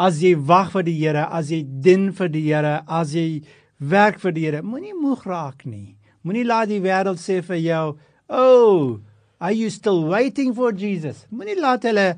as 0.00 0.20
jy 0.22 0.34
wag 0.34 0.72
vir 0.74 0.86
die 0.86 0.96
Here, 1.00 1.26
as 1.28 1.50
jy 1.52 1.62
dien 1.64 2.10
vir 2.16 2.30
die 2.32 2.44
Here, 2.46 2.80
as 2.88 3.14
jy 3.16 3.42
werk 3.80 4.20
vir 4.22 4.34
die 4.36 4.46
Here. 4.46 4.62
Moenie 4.62 4.96
moeg 4.96 5.26
raak 5.28 5.66
nie. 5.66 5.96
Moenie 6.24 6.46
laat 6.46 6.70
die 6.70 6.80
wêreld 6.84 7.20
sê 7.20 7.40
vir 7.42 7.56
jou, 7.56 7.98
"Oh, 8.28 9.00
are 9.40 9.52
you 9.52 9.70
still 9.70 10.04
waiting 10.04 10.54
for 10.54 10.72
Jesus?" 10.72 11.26
Moenie 11.30 11.58
laat 11.58 11.82
hulle 11.82 12.16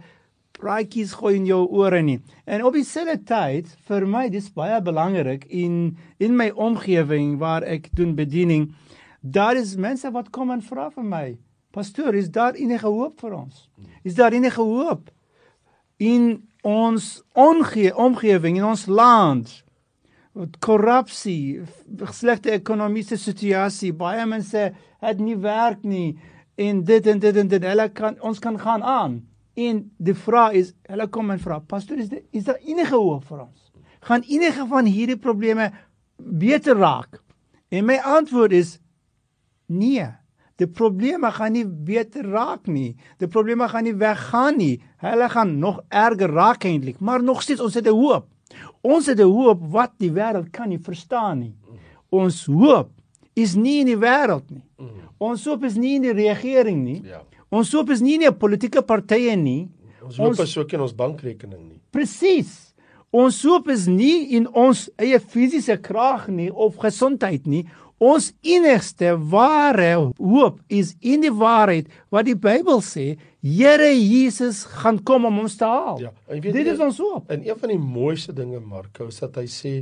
praatjies 0.62 1.16
gooi 1.18 1.36
in 1.40 1.48
jou 1.48 1.62
ore 1.74 2.02
nie. 2.04 2.20
En 2.46 2.64
op 2.66 2.76
dieselfde 2.76 3.18
tyd, 3.26 3.70
vir 3.88 4.06
my 4.06 4.28
dis 4.32 4.50
baie 4.54 4.78
belangrik 4.84 5.48
in 5.50 5.96
in 6.22 6.36
my 6.38 6.50
omgewing 6.54 7.38
waar 7.40 7.66
ek 7.66 7.90
doen 7.98 8.14
bediening, 8.18 8.70
daar 9.20 9.58
is 9.58 9.74
mense 9.76 10.10
wat 10.14 10.30
kom 10.30 10.54
en 10.54 10.62
vra 10.62 10.90
vir 10.90 11.04
my, 11.04 11.38
"Pastoor, 11.72 12.14
is 12.14 12.30
daar 12.30 12.54
enige 12.54 12.86
hoop 12.86 13.20
vir 13.20 13.34
ons? 13.34 13.68
Is 14.04 14.14
daar 14.14 14.32
enige 14.32 14.62
hoop 14.62 15.10
in 15.98 16.48
ons 16.62 17.22
onge 17.34 17.92
omgewing 17.96 18.56
in 18.56 18.64
ons 18.64 18.86
land?" 18.86 19.64
Wat 20.32 20.58
korrupsie, 20.58 21.60
slegte 22.10 22.50
ekonomiese 22.50 23.16
situasie, 23.16 23.92
baie 23.92 24.26
mense 24.26 24.72
het 25.00 25.18
nie 25.20 25.36
werk 25.36 25.82
nie 25.84 26.18
en 26.56 26.84
dit 26.84 27.06
en 27.06 27.18
dit 27.18 27.36
en 27.36 27.48
dit. 27.48 27.62
Hulle 27.62 27.88
kan 27.88 28.16
ons 28.20 28.38
kan 28.38 28.58
gaan 28.58 28.82
aan. 28.82 29.31
En 29.54 29.82
die 29.96 30.14
vraag 30.14 30.52
is, 30.52 30.72
hulle 30.88 31.08
kom 31.08 31.30
en 31.30 31.38
vra, 31.38 31.58
"Pastoor, 31.58 31.98
is 31.98 32.08
dit 32.08 32.24
is 32.30 32.44
daar 32.44 32.60
enige 32.64 32.94
hoop 32.94 33.24
vir 33.24 33.40
ons? 33.40 33.72
Gaan 34.00 34.22
enige 34.22 34.66
van 34.66 34.84
hierdie 34.84 35.18
probleme 35.18 35.72
beter 36.16 36.76
raak?" 36.76 37.22
En 37.68 37.84
my 37.84 37.96
antwoord 37.96 38.52
is 38.52 38.80
nee. 39.66 40.06
Die 40.56 40.66
probleme 40.66 41.30
gaan 41.30 41.52
nie 41.52 41.64
beter 41.66 42.26
raak 42.28 42.66
nie. 42.66 42.96
Die 43.18 43.28
probleme 43.28 43.68
gaan 43.68 43.84
nie 43.84 43.94
weggaan 43.94 44.58
nie. 44.60 44.82
Hulle 45.02 45.28
gaan 45.28 45.58
nog 45.58 45.80
erger 45.88 46.30
raak 46.30 46.64
eintlik, 46.64 47.00
maar 47.00 47.22
nog 47.22 47.42
steeds 47.42 47.60
ons 47.60 47.74
het 47.74 47.86
'n 47.86 47.96
hoop. 47.96 48.26
Ons 48.80 49.06
het 49.06 49.18
'n 49.18 49.32
hoop 49.32 49.60
wat 49.70 49.92
die 49.98 50.10
wêreld 50.10 50.50
kan 50.50 50.68
nie 50.68 50.78
verstaan 50.78 51.38
nie. 51.38 51.56
Ons 52.10 52.46
hoop 52.46 52.90
is 53.34 53.54
nie 53.54 53.80
in 53.80 53.86
die 53.86 53.96
wêreld 53.96 54.50
nie. 54.50 54.64
Ons 55.18 55.44
hoop 55.44 55.64
is 55.64 55.76
nie 55.76 55.94
in 55.94 56.02
die 56.02 56.12
regering 56.12 56.82
nie. 56.84 57.02
Ja. 57.04 57.22
Ons 57.52 57.72
hoop 57.76 57.90
is 57.92 58.00
nie 58.00 58.16
in 58.16 58.26
die 58.26 58.32
politieke 58.32 58.80
partye 58.86 59.36
nie. 59.36 59.68
Ons 60.02 60.18
hoop 60.18 60.40
is 60.42 60.54
ook 60.56 60.72
in 60.72 60.84
ons 60.86 60.94
bankrekening 60.96 61.60
nie. 61.60 61.80
Presies. 61.94 62.72
Ons 63.12 63.42
hoop 63.44 63.68
is 63.68 63.84
nie 63.92 64.32
in 64.38 64.46
ons 64.56 64.86
eie 64.96 65.18
fisiese 65.20 65.76
krag 65.84 66.30
nie 66.32 66.48
of 66.48 66.78
gesondheid 66.80 67.44
nie. 67.44 67.66
Ons 68.02 68.32
enigste 68.42 69.12
ware 69.30 69.90
hoop 70.16 70.56
is 70.72 70.94
in 71.04 71.22
die 71.22 71.30
waarheid 71.30 71.92
wat 72.10 72.26
die 72.26 72.34
Bybel 72.34 72.80
sê, 72.82 73.12
Here 73.42 73.90
Jesus 73.90 74.62
gaan 74.80 75.00
kom 75.02 75.26
om 75.28 75.42
ons 75.44 75.58
te 75.58 75.66
haal. 75.66 76.00
Ja, 76.00 76.10
weet 76.30 76.54
Dit 76.54 76.72
is 76.72 76.82
ons 76.82 76.98
hoop. 77.02 77.30
En 77.30 77.44
een 77.44 77.58
van 77.58 77.74
die 77.74 77.78
mooiste 77.78 78.34
dinge 78.34 78.62
Markus 78.62 79.20
dat 79.22 79.36
hy 79.38 79.48
sê 79.50 79.74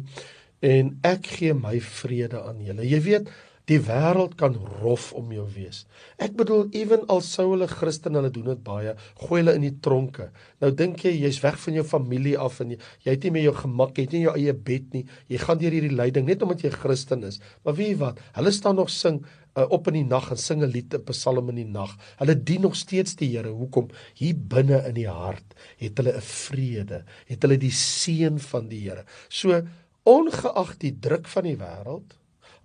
en 0.65 0.95
ek 1.07 1.31
gee 1.39 1.55
my 1.57 1.79
vrede 1.81 2.41
aan 2.45 2.61
julle. 2.65 2.85
Jy 2.89 3.01
weet, 3.07 3.31
die 3.69 3.79
wêreld 3.87 4.37
kan 4.41 4.57
rof 4.81 5.13
om 5.17 5.33
jou 5.33 5.45
wees. 5.55 5.85
Ek 6.19 6.35
bedoel 6.39 6.69
ewen 6.77 7.05
al 7.13 7.21
sou 7.23 7.51
hulle 7.53 7.69
Christen 7.71 8.17
hulle 8.19 8.31
doen 8.35 8.49
dit 8.53 8.63
baie, 8.67 8.95
gooi 9.21 9.41
hulle 9.43 9.55
in 9.59 9.67
die 9.67 9.77
tronke. 9.85 10.31
Nou 10.63 10.73
dink 10.75 11.05
jy 11.05 11.13
jy's 11.19 11.43
weg 11.45 11.59
van 11.63 11.77
jou 11.79 11.85
familie 11.87 12.37
af 12.39 12.61
en 12.65 12.75
jy, 12.75 12.81
jy 13.05 13.17
het 13.17 13.27
nie 13.27 13.35
meer 13.37 13.49
jou 13.51 13.57
gemak, 13.61 13.99
jy 13.99 14.07
het 14.07 14.17
nie 14.17 14.25
jou 14.25 14.35
eie 14.37 14.55
bed 14.71 14.97
nie. 14.97 15.05
Jy 15.31 15.43
gaan 15.45 15.61
deur 15.61 15.77
hierdie 15.77 15.95
lyding 15.95 16.27
net 16.27 16.43
omdat 16.47 16.65
jy 16.65 16.73
Christen 16.75 17.27
is. 17.29 17.41
Maar 17.65 17.79
weet 17.79 17.93
jy 17.93 18.01
wat? 18.03 18.23
Hulle 18.39 18.55
staan 18.55 18.81
nog 18.81 18.91
sing 18.91 19.23
uh, 19.57 19.67
op 19.71 19.91
in 19.91 20.01
die 20.01 20.07
nag 20.07 20.31
en 20.31 20.41
sing 20.41 20.63
'n 20.63 20.71
lied, 20.71 20.95
'n 20.95 21.05
psalm 21.11 21.49
in 21.51 21.63
die 21.63 21.71
nag. 21.71 21.97
Hulle 22.19 22.35
dien 22.35 22.63
nog 22.63 22.77
steeds 22.77 23.17
die 23.17 23.31
Here. 23.37 23.51
Hoekom? 23.51 23.89
Hier 24.15 24.35
binne 24.35 24.85
in 24.89 24.95
die 24.95 25.09
hart 25.09 25.55
het 25.79 25.99
hulle 25.99 26.17
'n 26.17 26.21
vrede, 26.21 27.05
het 27.27 27.43
hulle 27.43 27.59
die 27.59 27.75
seën 27.75 28.39
van 28.39 28.69
die 28.69 28.89
Here. 28.89 29.05
So 29.29 29.63
ongeag 30.05 30.79
die 30.79 30.99
druk 30.99 31.27
van 31.29 31.45
die 31.45 31.57
wêreld, 31.57 32.20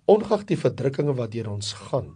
ongeag 0.06 0.44
die 0.46 0.58
verdrukkinge 0.58 1.14
wat 1.18 1.32
deur 1.34 1.50
ons 1.50 1.72
gaan, 1.88 2.14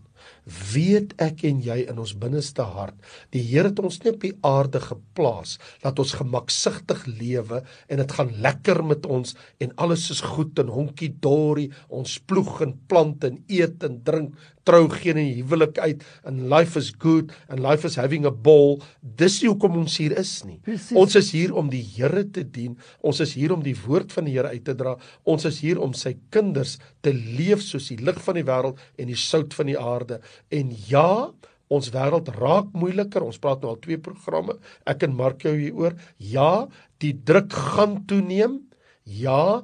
weet 0.73 1.15
ek 1.23 1.45
en 1.49 1.61
jy 1.65 1.79
in 1.91 1.99
ons 2.03 2.15
binneste 2.19 2.65
hart, 2.75 2.97
die 3.35 3.43
Here 3.51 3.71
het 3.71 3.81
ons 3.83 4.01
nie 4.05 4.13
op 4.13 4.21
die 4.25 4.35
aarde 4.47 4.83
geplaas 4.83 5.57
dat 5.85 5.99
ons 6.03 6.17
gemaksigtig 6.19 7.07
lewe 7.09 7.63
en 7.89 8.03
dit 8.03 8.17
gaan 8.19 8.33
lekker 8.45 8.83
met 8.87 9.07
ons 9.07 9.37
en 9.63 9.75
alles 9.83 10.09
is 10.15 10.23
goed 10.35 10.59
en 10.63 10.73
honkie 10.73 11.13
dorie, 11.23 11.71
ons 11.89 12.19
ploeg 12.31 12.63
en 12.67 12.77
plant 12.91 13.27
en 13.27 13.39
eet 13.49 13.87
en 13.87 14.01
drink, 14.07 14.35
trou 14.69 14.87
geen 14.93 15.19
en 15.19 15.29
huwelik 15.39 15.79
uit 15.81 16.03
en 16.29 16.41
life 16.53 16.79
is 16.79 16.91
good 17.03 17.33
and 17.49 17.63
life 17.65 17.87
is 17.87 17.97
having 17.99 18.27
a 18.29 18.31
ball. 18.31 18.79
Dis 19.01 19.41
nie 19.43 19.51
hoekom 19.51 19.79
ons 19.81 19.97
hier 20.01 20.15
is 20.21 20.33
nie. 20.47 20.59
Precies. 20.67 20.97
Ons 20.99 21.17
is 21.19 21.31
hier 21.35 21.55
om 21.57 21.71
die 21.73 21.83
Here 21.91 22.23
te 22.33 22.45
dien. 22.45 22.77
Ons 23.07 23.23
is 23.25 23.33
hier 23.39 23.55
om 23.55 23.65
die 23.65 23.75
woord 23.87 24.13
van 24.15 24.29
die 24.29 24.37
Here 24.37 24.53
uit 24.53 24.65
te 24.69 24.77
dra. 24.79 24.97
Ons 25.29 25.47
is 25.49 25.61
hier 25.65 25.81
om 25.83 25.95
sy 25.97 26.15
kinders 26.35 26.77
te 27.05 27.13
leef 27.15 27.65
soos 27.65 27.89
die 27.91 27.99
lig 28.05 28.21
van 28.23 28.39
die 28.39 28.47
wêreld 28.47 28.81
en 29.01 29.11
die 29.11 29.19
sout 29.19 29.57
van 29.57 29.71
die 29.73 29.79
aarde. 29.81 30.21
En 30.49 30.73
ja, 30.89 31.31
ons 31.69 31.91
wêreld 31.95 32.29
raak 32.29 32.73
moeiliker. 32.73 33.23
Ons 33.23 33.39
praat 33.39 33.61
nou 33.63 33.75
al 33.75 33.81
twee 33.85 33.99
programme. 33.99 34.59
Ek 34.87 35.03
en 35.03 35.15
Mark 35.15 35.43
jou 35.43 35.55
hieroor. 35.57 35.95
Ja, 36.17 36.69
die 36.99 37.15
druk 37.15 37.53
gaan 37.53 38.05
toeneem. 38.07 38.61
Ja, 39.05 39.63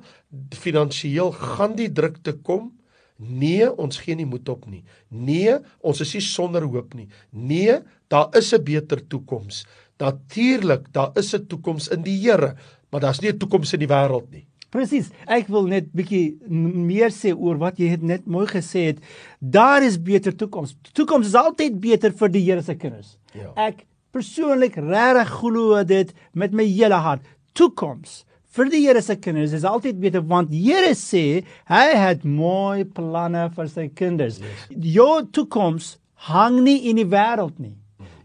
finansiëel 0.55 1.33
gaan 1.33 1.77
die 1.79 1.91
druk 1.93 2.23
te 2.23 2.35
kom. 2.35 2.73
Nee, 3.17 3.69
ons 3.81 4.01
gee 4.05 4.17
nie 4.17 4.29
moed 4.29 4.49
op 4.53 4.67
nie. 4.69 4.83
Nee, 5.09 5.57
ons 5.81 6.03
is 6.05 6.12
nie 6.19 6.25
sonder 6.25 6.67
hoop 6.69 6.95
nie. 6.95 7.09
Nee, 7.33 7.79
daar 8.12 8.29
is 8.37 8.53
'n 8.53 8.62
beter 8.62 9.01
toekoms. 9.09 9.65
Natuurlik, 9.99 10.93
daar 10.93 11.12
is 11.17 11.35
'n 11.35 11.47
toekoms 11.47 11.89
in 11.89 12.03
die 12.03 12.19
Here, 12.21 12.57
maar 12.91 13.01
daar's 13.01 13.21
nie 13.21 13.33
'n 13.33 13.39
toekoms 13.39 13.73
in 13.73 13.81
die 13.81 13.89
wêreld 13.89 14.31
nie. 14.31 14.47
Presies. 14.77 15.09
Ek 15.25 15.49
wil 15.53 15.71
net 15.71 15.89
bietjie 15.97 16.37
meer 16.51 17.12
sê 17.15 17.33
oor 17.33 17.57
wat 17.62 17.81
jy 17.81 17.89
het 17.95 18.05
net 18.05 18.27
mooi 18.29 18.45
gesê 18.51 18.91
het. 18.91 18.99
Daar 19.41 19.85
is 19.87 19.97
beter 19.97 20.37
toekoms. 20.37 20.75
Toekoms 20.93 21.31
is 21.31 21.39
altyd 21.39 21.79
beter 21.81 22.12
vir 22.19 22.33
die 22.35 22.45
Here 22.45 22.65
se 22.65 22.77
kinders. 22.77 23.15
Ja. 23.33 23.55
Ek 23.69 23.87
persoonlik 24.12 24.77
regtig 24.77 25.33
glo 25.41 25.81
dit 25.85 26.12
met 26.37 26.53
my 26.53 26.67
hele 26.69 27.01
hart. 27.01 27.25
Toekoms 27.57 28.25
vir 28.57 28.71
die 28.73 28.83
Here 28.85 29.01
se 29.05 29.17
kinders 29.21 29.57
is 29.57 29.65
altyd 29.69 30.01
beter 30.03 30.25
want 30.29 30.53
Here 30.53 30.93
sê 30.99 31.25
hy 31.73 31.87
het 31.97 32.29
mooi 32.29 32.85
planne 32.85 33.49
vir 33.57 33.73
sy 33.73 33.89
kinders. 33.89 34.43
Yes. 34.45 34.69
Jou 34.99 35.25
toekoms 35.33 35.95
hang 36.29 36.61
nie 36.67 36.83
in 36.91 37.01
die 37.01 37.09
wêreld 37.09 37.57
nie. 37.62 37.77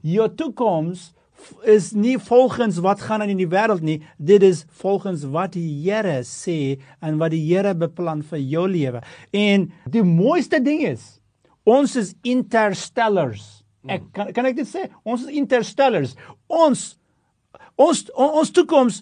Jou 0.03 0.27
toekoms 0.35 1.11
is 1.63 1.91
nie 1.91 2.17
volgens 2.19 2.79
wat 2.83 3.01
gaan 3.01 3.21
aan 3.21 3.33
in 3.33 3.41
die 3.41 3.49
wêreld 3.49 3.83
nie. 3.85 3.99
Dit 4.17 4.43
is 4.43 4.65
volgens 4.81 5.23
wat 5.33 5.53
die 5.55 5.67
Here 5.83 6.21
sê 6.27 6.79
en 6.99 7.19
wat 7.21 7.33
die 7.35 7.43
Here 7.45 7.73
beplan 7.77 8.23
vir 8.23 8.39
jou 8.39 8.67
lewe. 8.69 9.01
En 9.31 9.69
die 9.89 10.03
mooiste 10.03 10.61
ding 10.63 10.83
is 10.87 11.17
ons 11.63 11.95
is 11.95 12.15
interstellars. 12.25 13.61
Ek 13.89 14.03
kan 14.13 14.31
kan 14.33 14.49
ek 14.49 14.59
dit 14.61 14.69
sê? 14.69 14.87
Ons 15.03 15.25
is 15.27 15.37
interstellars. 15.41 16.15
Ons 16.47 16.95
ons 17.81 18.03
ons 18.13 18.53
toekoms 18.53 19.01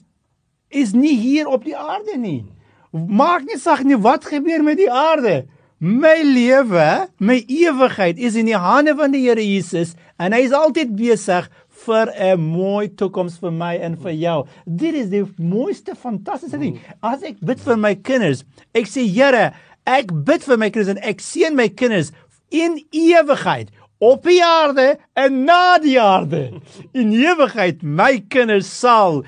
is 0.70 0.94
nie 0.94 1.16
hier 1.20 1.50
op 1.50 1.66
die 1.66 1.78
aarde 1.78 2.18
nie. 2.20 2.44
Maak 2.92 3.46
nie 3.48 3.60
saak 3.60 3.84
nie 3.86 4.00
wat 4.00 4.28
gebeur 4.30 4.64
met 4.66 4.80
die 4.80 4.92
aarde. 4.92 5.44
My 5.80 6.18
lewe, 6.26 7.08
my 7.24 7.38
ewigheid 7.48 8.20
is 8.20 8.36
in 8.36 8.50
die 8.50 8.58
hande 8.60 8.98
van 9.00 9.14
die 9.16 9.24
Here 9.24 9.44
Jesus 9.44 9.96
en 10.20 10.36
hy 10.36 10.42
is 10.48 10.56
altyd 10.56 10.92
besig 11.00 11.48
vir 11.86 12.12
'n 12.14 12.40
mooi 12.40 12.90
toekoms 12.90 13.38
vir 13.40 13.52
my 13.52 13.76
en 13.78 13.96
vir 13.96 14.14
jou. 14.14 14.48
Dit 14.66 14.96
is 14.96 15.10
die 15.10 15.24
mooiste 15.38 15.96
fantastiese 15.96 16.60
ding. 16.60 16.80
As 17.02 17.24
ek 17.24 17.40
bid 17.42 17.60
vir 17.60 17.78
my 17.78 17.96
kinders, 17.96 18.44
ek 18.74 18.86
sê 18.86 19.08
Here, 19.08 19.54
ek 19.86 20.12
bid 20.26 20.44
vir 20.44 20.58
my 20.58 20.70
kinders 20.70 20.96
en 20.96 21.04
ek 21.04 21.20
seën 21.20 21.56
my 21.56 21.70
kinders 21.70 22.12
in 22.52 22.80
ewigheid 22.92 23.70
op 24.00 24.24
die 24.24 24.44
aarde 24.44 24.98
en 25.16 25.44
na 25.46 25.78
die 25.78 26.00
aarde. 26.00 26.62
In 26.94 27.12
ewigheid 27.14 27.84
my 27.84 28.20
kinders 28.30 28.68
sal 28.68 29.24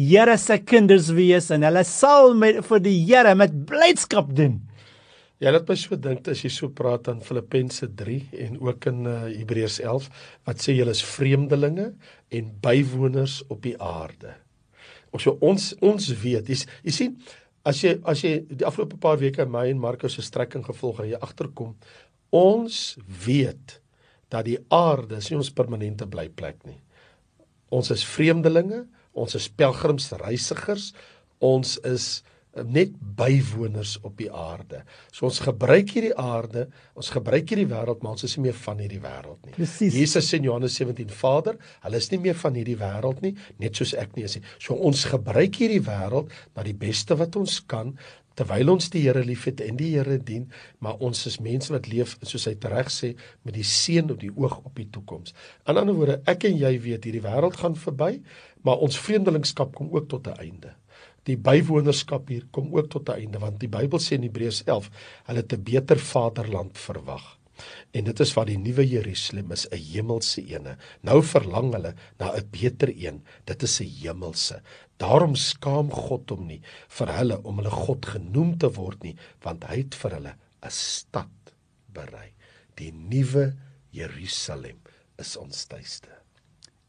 Here 0.00 0.38
se 0.38 0.56
kinders 0.58 1.10
wees 1.12 1.50
en 1.50 1.64
hulle 1.66 1.82
sal 1.84 2.34
met 2.34 2.62
vir 2.64 2.80
die 2.80 2.96
Here 3.04 3.34
met 3.34 3.66
blydskap 3.66 4.30
doen. 4.36 4.60
Ja, 5.40 5.48
laat 5.54 5.70
my 5.70 5.74
so 5.80 5.96
dink 5.96 6.26
as 6.28 6.42
jy 6.44 6.50
so 6.52 6.68
praat 6.76 7.06
aan 7.08 7.22
Filippense 7.24 7.86
3 7.96 8.16
en 8.44 8.58
ook 8.60 8.86
in 8.90 9.06
uh, 9.08 9.14
Hebreërs 9.32 9.78
11 9.80 10.08
wat 10.44 10.60
sê 10.60 10.74
julle 10.76 10.92
is 10.92 11.00
vreemdelinge 11.00 11.86
en 12.36 12.50
bywoners 12.60 13.38
op 13.48 13.62
die 13.64 13.72
aarde. 13.80 14.34
Ons 15.16 15.24
so 15.24 15.38
ons 15.40 15.70
ons 15.80 16.10
weet, 16.20 16.50
jy, 16.52 16.58
jy 16.84 16.92
sien 16.92 17.16
as 17.64 17.80
jy 17.80 17.94
as 18.04 18.20
jy 18.20 18.34
die 18.50 18.68
afgelope 18.68 19.00
paar 19.00 19.16
weke 19.22 19.46
my 19.48 19.64
en 19.70 19.80
Markus 19.80 20.18
se 20.18 20.26
strekking 20.26 20.66
gevolg 20.66 21.00
het, 21.00 21.14
jy 21.14 21.22
agterkom, 21.24 21.72
ons 22.36 22.82
weet 23.24 23.78
dat 24.28 24.44
die 24.44 24.58
aarde 24.68 25.22
is 25.24 25.30
nie 25.32 25.40
ons 25.40 25.52
permanente 25.56 26.04
blyplek 26.04 26.60
nie. 26.68 26.78
Ons 27.72 27.88
is 27.96 28.04
vreemdelinge, 28.04 28.84
ons 29.16 29.40
is 29.40 29.48
pelgrims, 29.48 30.12
reisigers, 30.20 30.92
ons 31.40 31.78
is 31.88 32.20
net 32.66 32.94
bywoners 33.16 33.96
op 34.02 34.16
die 34.18 34.30
aarde. 34.32 34.82
So 35.14 35.28
ons 35.28 35.38
gebruik 35.44 35.92
hierdie 35.94 36.14
aarde, 36.18 36.66
ons 36.98 37.10
gebruik 37.14 37.52
hierdie 37.52 37.68
wêreld, 37.70 38.02
maar 38.02 38.16
ons 38.16 38.26
is 38.26 38.34
nie 38.36 38.48
meer 38.48 38.56
van 38.58 38.80
hierdie 38.82 39.02
wêreld 39.02 39.44
nie. 39.46 39.54
Presies. 39.54 39.94
Jesus 39.94 40.30
sê 40.30 40.40
in 40.40 40.48
Johannes 40.48 40.78
17: 40.80 41.12
Vader, 41.20 41.60
hulle 41.84 42.00
is 42.02 42.10
nie 42.10 42.20
meer 42.24 42.38
van 42.40 42.58
hierdie 42.58 42.78
wêreld 42.80 43.20
nie, 43.22 43.36
net 43.62 43.78
soos 43.78 43.94
ek 43.98 44.16
nie 44.18 44.26
is 44.26 44.38
nie. 44.38 44.42
So 44.58 44.74
ons 44.74 45.04
gebruik 45.12 45.60
hierdie 45.62 45.84
wêreld 45.86 46.34
na 46.56 46.66
die 46.66 46.74
beste 46.74 47.18
wat 47.20 47.38
ons 47.38 47.60
kan 47.70 47.94
terwyl 48.38 48.70
ons 48.72 48.86
die 48.88 49.02
Here 49.04 49.20
liefhet 49.26 49.60
en 49.60 49.76
die 49.76 49.90
Here 49.92 50.16
dien, 50.16 50.46
maar 50.80 51.00
ons 51.04 51.26
is 51.28 51.40
mense 51.44 51.72
wat 51.74 51.90
leef 51.90 52.16
soos 52.24 52.46
hy 52.48 52.54
reg 52.72 52.90
sê 52.90 53.12
met 53.44 53.54
die 53.54 53.66
seën 53.66 54.10
op 54.10 54.20
die 54.22 54.30
oog 54.32 54.62
op 54.64 54.74
die 54.78 54.88
toekoms. 54.90 55.34
In 55.68 55.76
ander 55.76 55.94
woorde, 55.94 56.20
ek 56.30 56.48
en 56.48 56.56
jy 56.56 56.72
weet 56.80 57.04
hierdie 57.04 57.26
wêreld 57.26 57.58
gaan 57.60 57.76
verby, 57.76 58.16
maar 58.64 58.80
ons 58.80 58.98
vreemdelingskap 58.98 59.74
kom 59.76 59.90
ook 59.92 60.08
tot 60.08 60.26
'n 60.26 60.40
einde 60.40 60.74
die 61.28 61.36
bywonerskap 61.36 62.28
hier 62.28 62.46
kom 62.50 62.72
ook 62.76 62.88
tot 62.90 63.08
'n 63.08 63.20
einde 63.20 63.38
want 63.38 63.60
die 63.60 63.68
Bybel 63.68 63.98
sê 63.98 64.12
in 64.16 64.22
Hebreërs 64.22 64.64
11 64.64 64.90
hulle 65.26 65.38
het 65.38 65.52
'n 65.52 65.62
beter 65.62 65.98
vaderland 65.98 66.78
verwag. 66.78 67.40
En 67.90 68.04
dit 68.04 68.20
is 68.20 68.32
wat 68.36 68.48
die 68.50 68.58
nuwe 68.58 68.86
Jerusalem 68.86 69.52
is, 69.52 69.66
'n 69.68 69.76
hemelse 69.92 70.42
ene. 70.46 70.76
Nou 71.02 71.22
verlang 71.22 71.72
hulle 71.74 71.94
na 72.18 72.32
'n 72.36 72.48
beter 72.50 72.88
een. 72.96 73.22
Dit 73.44 73.62
is 73.62 73.80
'n 73.80 73.90
hemelse. 74.02 74.62
Daarom 74.96 75.34
skaam 75.34 75.90
God 75.90 76.30
hom 76.30 76.46
nie 76.46 76.62
vir 76.88 77.08
hulle 77.16 77.42
om 77.42 77.56
hulle 77.56 77.70
God 77.70 78.06
genoem 78.06 78.58
te 78.58 78.70
word 78.72 79.02
nie, 79.02 79.16
want 79.42 79.64
hy 79.64 79.76
het 79.76 79.94
vir 79.94 80.10
hulle 80.10 80.34
'n 80.62 80.70
stad 80.70 81.52
berei. 81.92 82.32
Die 82.76 82.92
nuwe 82.92 83.56
Jerusalem 83.90 84.78
is 85.18 85.36
ons 85.36 85.64
tuiste. 85.64 86.08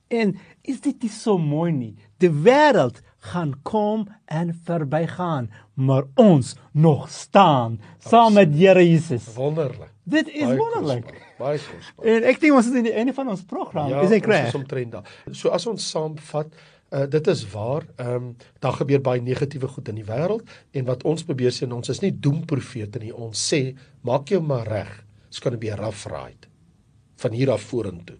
En 0.07 0.39
is 0.61 0.81
dit 0.81 1.01
nie 1.01 1.09
so 1.09 1.37
mooi 1.37 1.71
nie? 1.71 1.95
Die 2.17 2.29
wêreld 2.29 3.01
gaan 3.21 3.53
kom 3.61 4.07
en 4.25 4.53
verbygaan, 4.65 5.51
maar 5.73 6.03
ons 6.15 6.55
nog 6.71 7.09
staan 7.09 7.79
saam 7.99 8.33
met 8.33 8.55
Here 8.57 8.81
Jesus. 8.89 9.33
Wonderlik. 9.35 9.91
Dit 10.03 10.29
is 10.29 10.47
Baie 10.49 10.57
wonderlik. 10.57 11.11
Baie 11.37 11.59
kosbaar. 11.61 12.05
En 12.09 12.25
ek 12.31 12.41
dink 12.41 12.57
ons 12.57 12.69
is 12.71 12.77
in 12.79 12.87
die 12.89 12.95
einde 12.97 13.13
van 13.13 13.29
ons 13.29 13.43
program. 13.45 13.91
Ja, 13.93 14.01
is 14.01 14.13
ek 14.15 14.25
ons 14.25 14.33
reg? 14.33 14.47
is 14.49 14.57
omtrent 14.57 14.95
daar. 14.97 15.11
So 15.37 15.53
as 15.53 15.67
ons 15.69 15.85
saamvat, 15.93 16.49
uh, 16.89 17.05
dit 17.13 17.29
is 17.31 17.43
waar, 17.53 17.85
ehm 18.01 18.15
um, 18.17 18.31
daar 18.63 18.79
gebeur 18.79 19.03
baie 19.05 19.21
negatiewe 19.21 19.69
goed 19.69 19.93
in 19.93 20.01
die 20.01 20.07
wêreld 20.07 20.49
en 20.73 20.89
wat 20.89 21.05
ons 21.07 21.23
probeer 21.27 21.53
sê, 21.53 21.67
en 21.69 21.77
ons 21.77 21.93
is 21.93 22.01
nie 22.01 22.11
doemprofete 22.11 23.03
nie. 23.03 23.13
Ons 23.13 23.45
sê, 23.53 23.61
maak 24.07 24.33
jou 24.33 24.41
maar 24.41 24.67
reg. 24.67 24.91
It's 25.29 25.39
going 25.39 25.55
to 25.55 25.61
be 25.61 25.71
a 25.71 25.77
rough 25.79 26.09
ride 26.09 26.49
van 27.21 27.37
hier 27.37 27.53
af 27.53 27.69
vorentoe. 27.69 28.17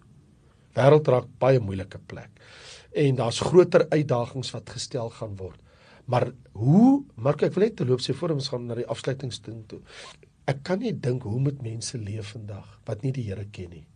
Wêreld 0.78 1.08
raak 1.10 1.26
baie 1.42 1.60
moeilike 1.60 1.98
plek. 2.06 2.30
En 2.92 3.14
daar's 3.16 3.40
groter 3.40 3.86
uitdagings 3.88 4.50
wat 4.52 4.70
gestel 4.70 5.10
gaan 5.10 5.36
word. 5.36 5.60
Maar 6.04 6.32
hoe, 6.52 7.04
Mark, 7.14 7.42
ek 7.46 7.54
wil 7.54 7.68
net 7.68 7.76
te 7.78 7.86
loop 7.86 8.02
sê 8.02 8.14
voor 8.16 8.34
ons 8.34 8.50
gaan 8.52 8.66
na 8.66 8.76
die 8.76 8.88
afsluitingsding 8.90 9.62
toe. 9.70 9.80
Ek 10.50 10.64
kan 10.66 10.82
nie 10.82 10.92
dink 10.92 11.22
hoe 11.22 11.40
moet 11.40 11.62
mense 11.62 11.98
leef 11.98 12.34
vandag 12.34 12.78
wat 12.84 13.02
nie 13.06 13.14
die 13.14 13.28
Here 13.30 13.46
ken 13.54 13.70
nie 13.70 13.86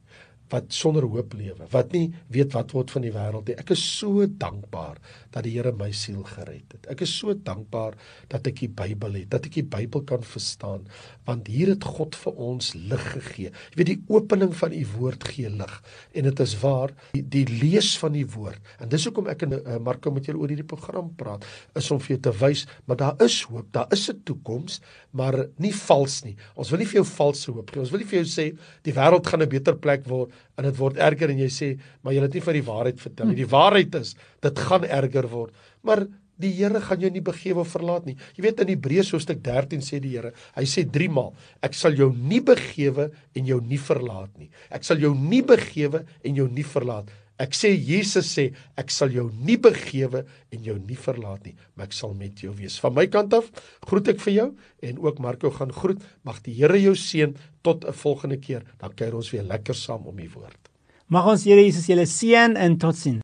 wat 0.53 0.73
sonder 0.75 1.07
hoop 1.11 1.35
lewe, 1.35 1.67
wat 1.73 1.93
nie 1.97 2.07
weet 2.35 2.55
wat 2.55 2.75
word 2.77 2.93
van 2.95 3.05
die 3.07 3.13
wêreld 3.15 3.49
nie. 3.51 3.57
Ek 3.59 3.73
is 3.75 3.83
so 3.83 4.27
dankbaar 4.27 5.01
dat 5.35 5.45
die 5.47 5.55
Here 5.57 5.73
my 5.75 5.91
siel 5.97 6.23
gered 6.29 6.75
het. 6.75 6.87
Ek 6.93 7.03
is 7.05 7.13
so 7.19 7.35
dankbaar 7.35 7.97
dat 8.33 8.47
ek 8.47 8.61
die 8.63 8.71
Bybel 8.71 9.19
het, 9.21 9.31
dat 9.33 9.49
ek 9.49 9.59
die 9.59 9.67
Bybel 9.67 10.05
kan 10.09 10.25
verstaan, 10.27 10.87
want 11.27 11.51
hier 11.51 11.73
het 11.73 11.85
God 11.97 12.17
vir 12.19 12.39
ons 12.49 12.73
lig 12.77 13.07
gegee. 13.17 13.51
Jy 13.51 13.81
weet 13.81 13.91
die 13.91 13.99
opening 14.13 14.53
van 14.57 14.75
u 14.77 14.83
woord 14.97 15.27
gee 15.33 15.51
lig 15.51 15.75
en 16.17 16.29
dit 16.29 16.43
is 16.45 16.55
waar 16.63 16.95
die, 17.17 17.25
die 17.37 17.45
lees 17.51 17.95
van 18.01 18.15
die 18.15 18.27
woord. 18.37 18.61
En 18.83 18.93
dis 18.93 19.07
hoekom 19.09 19.31
ek 19.33 19.47
en 19.47 19.59
uh, 19.59 19.79
Marko 19.83 20.13
met 20.15 20.29
julle 20.29 20.43
oor 20.43 20.53
hierdie 20.53 20.69
program 20.69 21.11
praat, 21.19 21.45
is 21.77 21.91
om 21.95 22.01
vir 22.03 22.17
jou 22.17 22.21
te 22.29 22.35
wys, 22.41 22.67
maar 22.87 23.01
daar 23.03 23.27
is 23.27 23.41
hoop, 23.51 23.69
daar 23.75 23.91
is 23.95 24.07
'n 24.11 24.23
toekoms, 24.25 24.81
maar 25.17 25.47
nie 25.59 25.73
vals 25.73 26.23
nie. 26.25 26.37
Ons 26.55 26.71
wil 26.71 26.79
nie 26.79 26.87
vir 26.87 27.01
jou 27.03 27.09
valse 27.17 27.51
hoop 27.51 27.71
gee. 27.71 27.81
Ons 27.81 27.91
wil 27.91 28.01
nie 28.01 28.09
vir 28.09 28.21
jou 28.23 28.29
sê 28.29 28.47
die 28.85 28.93
wêreld 28.93 29.27
gaan 29.27 29.43
'n 29.43 29.49
beter 29.49 29.77
plek 29.77 30.07
word 30.07 30.33
en 30.57 30.69
dit 30.69 30.79
word 30.79 31.01
erger 31.03 31.33
en 31.33 31.43
jy 31.43 31.51
sê 31.53 31.73
maar 32.03 32.17
jy 32.17 32.23
het 32.25 32.37
nie 32.37 32.45
vir 32.45 32.61
die 32.61 32.67
waarheid 32.69 33.03
vertel 33.03 33.31
nie. 33.31 33.41
Die 33.41 33.51
waarheid 33.51 33.99
is 34.01 34.15
dit 34.45 34.63
gaan 34.69 34.85
erger 34.85 35.29
word. 35.33 35.67
Maar 35.87 36.07
die 36.37 36.53
Here 36.53 36.81
gaan 36.85 37.01
jou 37.01 37.11
nie 37.13 37.25
begewe 37.25 37.63
of 37.63 37.73
verlaat 37.73 38.07
nie. 38.09 38.17
Jy 38.37 38.45
weet 38.45 38.61
in 38.65 38.73
Hebreërs 38.75 39.13
hoofstuk 39.15 39.41
13 39.45 39.85
sê 39.85 40.01
die 40.05 40.13
Here, 40.17 40.35
hy 40.57 40.67
sê 40.69 40.85
3 40.85 41.09
maal, 41.13 41.33
ek 41.65 41.77
sal 41.77 41.97
jou 41.97 42.11
nie 42.13 42.43
begewe 42.45 43.09
en 43.37 43.49
jou 43.49 43.61
nie 43.65 43.81
verlaat 43.81 44.33
nie. 44.41 44.51
Ek 44.69 44.85
sal 44.85 45.01
jou 45.01 45.15
nie 45.17 45.43
begewe 45.47 46.05
en 46.25 46.37
jou 46.37 46.49
nie 46.53 46.67
verlaat. 46.67 47.09
Ek 47.39 47.53
sê 47.53 47.75
Jesus 47.77 48.31
sê 48.33 48.47
ek 48.81 48.93
sal 48.95 49.13
jou 49.13 49.27
nie 49.45 49.59
begewe 49.61 50.23
en 50.53 50.63
jou 50.65 50.77
nie 50.81 50.97
verlaat 50.97 51.45
nie, 51.45 51.55
maar 51.77 51.91
ek 51.91 51.97
sal 51.97 52.15
met 52.17 52.41
jou 52.41 52.55
wees. 52.57 52.79
Van 52.81 52.95
my 52.97 53.05
kant 53.13 53.35
af 53.37 53.51
groet 53.85 54.09
ek 54.15 54.23
vir 54.25 54.35
jou 54.35 54.47
en 54.89 55.03
ook 55.05 55.21
Marco 55.21 55.51
gaan 55.53 55.73
groet. 55.73 56.01
Mag 56.25 56.41
die 56.47 56.57
Here 56.57 56.81
jou 56.81 56.95
seën 56.97 57.37
tot 57.63 57.85
'n 57.85 57.93
volgende 57.93 58.39
keer. 58.41 58.63
Dan 58.81 58.95
kuier 58.97 59.15
ons 59.15 59.31
weer 59.31 59.45
lekker 59.45 59.75
saam 59.75 60.07
om 60.07 60.17
die 60.17 60.31
woord. 60.33 60.71
Mag 61.09 61.27
ons 61.27 61.45
Here 61.45 61.61
Jesus 61.63 61.87
julle 61.87 62.07
seën 62.07 62.57
en 62.57 62.79
totsiens. 62.79 63.15